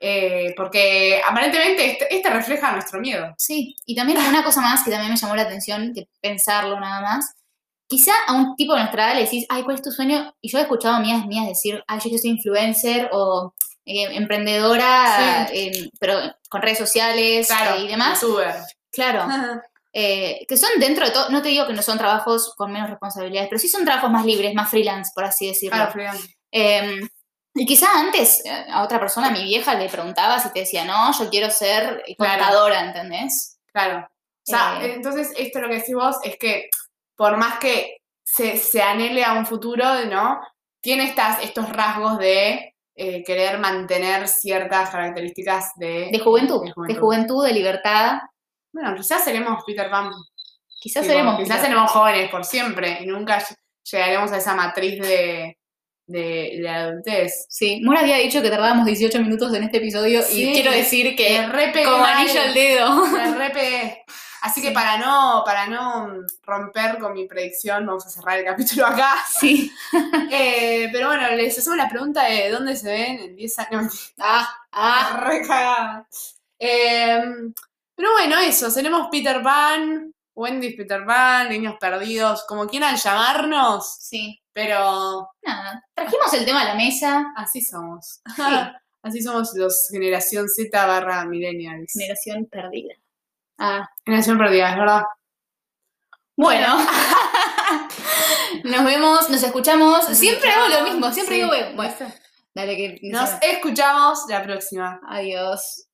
Eh, 0.02 0.54
porque 0.56 1.20
aparentemente 1.28 1.90
este, 1.90 2.14
este 2.14 2.30
refleja 2.30 2.72
nuestro 2.72 3.00
miedo. 3.00 3.34
Sí, 3.36 3.76
y 3.84 3.94
también 3.94 4.18
una 4.18 4.42
cosa 4.44 4.60
más 4.62 4.82
que 4.82 4.90
también 4.90 5.12
me 5.12 5.18
llamó 5.18 5.36
la 5.36 5.42
atención, 5.42 5.92
que 5.94 6.08
pensarlo 6.22 6.80
nada 6.80 7.02
más, 7.02 7.34
quizá 7.86 8.12
a 8.26 8.32
un 8.34 8.56
tipo 8.56 8.72
de 8.72 8.80
nuestra 8.80 9.08
edad 9.08 9.14
le 9.16 9.24
decís, 9.24 9.44
ay, 9.48 9.62
¿cuál 9.62 9.76
es 9.76 9.82
tu 9.82 9.90
sueño? 9.90 10.34
Y 10.40 10.48
yo 10.48 10.58
he 10.58 10.62
escuchado 10.62 10.94
a 10.94 11.00
mías 11.00 11.26
mías 11.26 11.46
decir, 11.46 11.84
ay, 11.86 11.98
yo 12.02 12.16
ser 12.16 12.30
influencer 12.30 13.10
o 13.12 13.52
eh, 13.84 14.06
emprendedora, 14.16 15.48
eh, 15.52 15.90
pero 15.98 16.18
con 16.48 16.62
redes 16.62 16.78
sociales 16.78 17.48
Claro, 17.48 17.76
eh, 17.76 17.84
y 17.84 17.88
demás. 17.88 18.20
youtuber. 18.20 18.54
Claro, 18.92 19.26
eh, 19.92 20.46
que 20.48 20.56
son 20.56 20.70
dentro 20.78 21.04
de 21.04 21.10
todo, 21.10 21.30
no 21.30 21.42
te 21.42 21.48
digo 21.48 21.66
que 21.66 21.72
no 21.72 21.82
son 21.82 21.98
trabajos 21.98 22.54
con 22.56 22.72
menos 22.72 22.88
responsabilidades, 22.88 23.48
pero 23.48 23.58
sí 23.58 23.68
son 23.68 23.84
trabajos 23.84 24.10
más 24.10 24.24
libres, 24.24 24.54
más 24.54 24.70
freelance, 24.70 25.10
por 25.14 25.24
así 25.24 25.48
decirlo. 25.48 25.76
Claro, 25.76 25.92
Frida. 25.92 26.14
Eh, 26.52 27.00
y 27.54 27.66
quizá 27.66 27.86
antes 27.98 28.44
eh, 28.44 28.66
a 28.70 28.82
otra 28.82 28.98
persona, 29.00 29.28
a 29.28 29.32
mi 29.32 29.44
vieja, 29.44 29.74
le 29.74 29.88
preguntabas 29.88 30.46
y 30.46 30.52
te 30.52 30.60
decía, 30.60 30.84
no, 30.84 31.12
yo 31.18 31.28
quiero 31.30 31.50
ser 31.50 32.02
Claro. 32.16 32.42
contadora, 32.44 32.80
¿entendés? 32.84 33.58
Claro. 33.72 34.06
O 34.06 34.42
sea, 34.42 34.82
Eh, 34.84 34.94
entonces 34.94 35.32
esto 35.36 35.60
lo 35.60 35.68
que 35.68 35.74
decís 35.76 35.94
vos 35.94 36.16
es 36.22 36.36
que 36.38 36.68
por 37.16 37.36
más 37.36 37.58
que 37.58 37.98
se, 38.24 38.56
se 38.56 38.80
anhele 38.82 39.24
a 39.24 39.32
un 39.34 39.44
futuro, 39.46 40.04
¿no? 40.06 40.40
Tiene 40.80 41.04
estas, 41.04 41.42
estos 41.42 41.68
rasgos 41.70 42.18
de 42.18 42.74
eh, 42.96 43.22
querer 43.24 43.58
mantener 43.58 44.26
ciertas 44.28 44.90
características 44.90 45.70
de, 45.76 46.08
De 46.12 46.18
juventud, 46.18 46.62
de 46.64 46.72
de 46.94 46.98
juventud. 46.98 47.44
de 47.46 47.52
libertad. 47.52 48.20
Bueno, 48.72 48.94
quizás 48.94 49.22
seremos 49.24 49.62
Peter 49.66 49.90
Pan. 49.90 50.10
Quizás 50.80 51.04
seremos. 51.04 51.36
quizás 51.38 51.60
seremos 51.60 51.90
jóvenes 51.90 52.30
por 52.30 52.44
siempre 52.44 52.98
y 53.02 53.06
nunca 53.06 53.38
ll- 53.40 53.56
llegaremos 53.90 54.32
a 54.32 54.38
esa 54.38 54.54
matriz 54.54 55.00
de, 55.00 55.58
de, 56.10 56.58
de 56.60 56.68
adultez. 56.68 57.46
Sí, 57.48 57.80
Mora 57.82 58.00
había 58.00 58.16
dicho 58.16 58.42
que 58.42 58.50
tardábamos 58.50 58.86
18 58.86 59.20
minutos 59.20 59.54
en 59.54 59.62
este 59.64 59.78
episodio 59.78 60.22
Sí, 60.22 60.50
y 60.50 60.52
quiero 60.52 60.72
decir 60.72 61.14
que 61.16 61.46
re 61.46 61.68
pegué 61.68 61.84
como 61.84 62.04
anillo 62.04 62.40
al 62.40 62.54
dedo. 62.54 63.06
me. 63.06 64.04
Así 64.42 64.62
que 64.62 64.70
para 64.70 64.96
no, 64.96 65.42
para 65.44 65.66
no 65.66 66.24
romper 66.44 66.98
con 66.98 67.12
mi 67.12 67.26
predicción, 67.26 67.84
vamos 67.84 68.06
a 68.06 68.10
cerrar 68.10 68.38
el 68.38 68.44
capítulo 68.44 68.86
acá. 68.86 69.14
Sí. 69.40 69.70
Eh, 70.32 70.88
pero 70.92 71.08
bueno, 71.08 71.28
les 71.32 71.58
hacemos 71.58 71.76
la 71.76 71.88
pregunta 71.88 72.24
de 72.24 72.50
dónde 72.50 72.76
se 72.76 72.88
ven 72.88 73.18
en 73.18 73.36
10 73.36 73.58
años. 73.58 74.12
Ah, 74.18 74.48
ah. 74.72 75.20
Re 75.24 75.42
cagada. 75.42 76.06
Eh, 76.58 77.20
pero 77.96 78.12
bueno, 78.12 78.38
eso, 78.38 78.70
seremos 78.70 79.08
Peter 79.10 79.42
Pan, 79.42 80.14
Wendy's 80.34 80.76
Peter 80.76 81.04
Pan, 81.04 81.48
Niños 81.48 81.76
Perdidos, 81.80 82.44
como 82.46 82.66
quieran 82.66 82.96
llamarnos, 82.96 83.96
Sí. 84.00 84.40
pero 84.52 85.28
Nada. 85.42 85.84
Trajimos 85.94 86.32
el 86.34 86.44
tema 86.44 86.62
a 86.62 86.64
la 86.68 86.74
mesa. 86.74 87.26
así 87.36 87.60
somos. 87.60 88.20
Sí. 88.36 88.42
Así 89.02 89.22
somos 89.22 89.54
los 89.54 89.88
generación 89.90 90.46
Z 90.46 90.86
barra 90.86 91.24
millennials. 91.24 91.90
Generación 91.94 92.44
perdida. 92.44 92.94
Ah. 93.56 93.88
Generación 94.04 94.36
perdida, 94.36 94.72
es 94.72 94.76
verdad. 94.76 95.02
Bueno. 96.36 96.76
nos 98.64 98.84
vemos, 98.84 99.30
nos 99.30 99.42
escuchamos. 99.42 100.04
Siempre 100.16 100.50
hago 100.50 100.68
lo 100.68 100.82
mismo, 100.84 101.10
siempre 101.12 101.36
Sí. 101.36 101.40
digo, 101.40 101.48
bueno, 101.48 101.76
bueno, 101.76 102.12
dale 102.54 102.76
que. 102.76 102.98
Nos 103.04 103.30
escuchamos 103.40 104.24
la 104.28 104.42
próxima. 104.42 105.00
Adiós. 105.08 105.86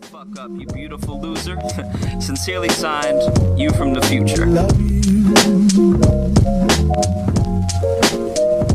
the 0.00 0.06
fuck 0.06 0.38
up, 0.38 0.50
you 0.52 0.66
beautiful 0.66 1.20
loser. 1.20 1.58
Sincerely 2.20 2.68
signed, 2.70 3.20
you 3.58 3.70
from 3.70 3.92
the 3.92 4.02
future. 4.02 4.44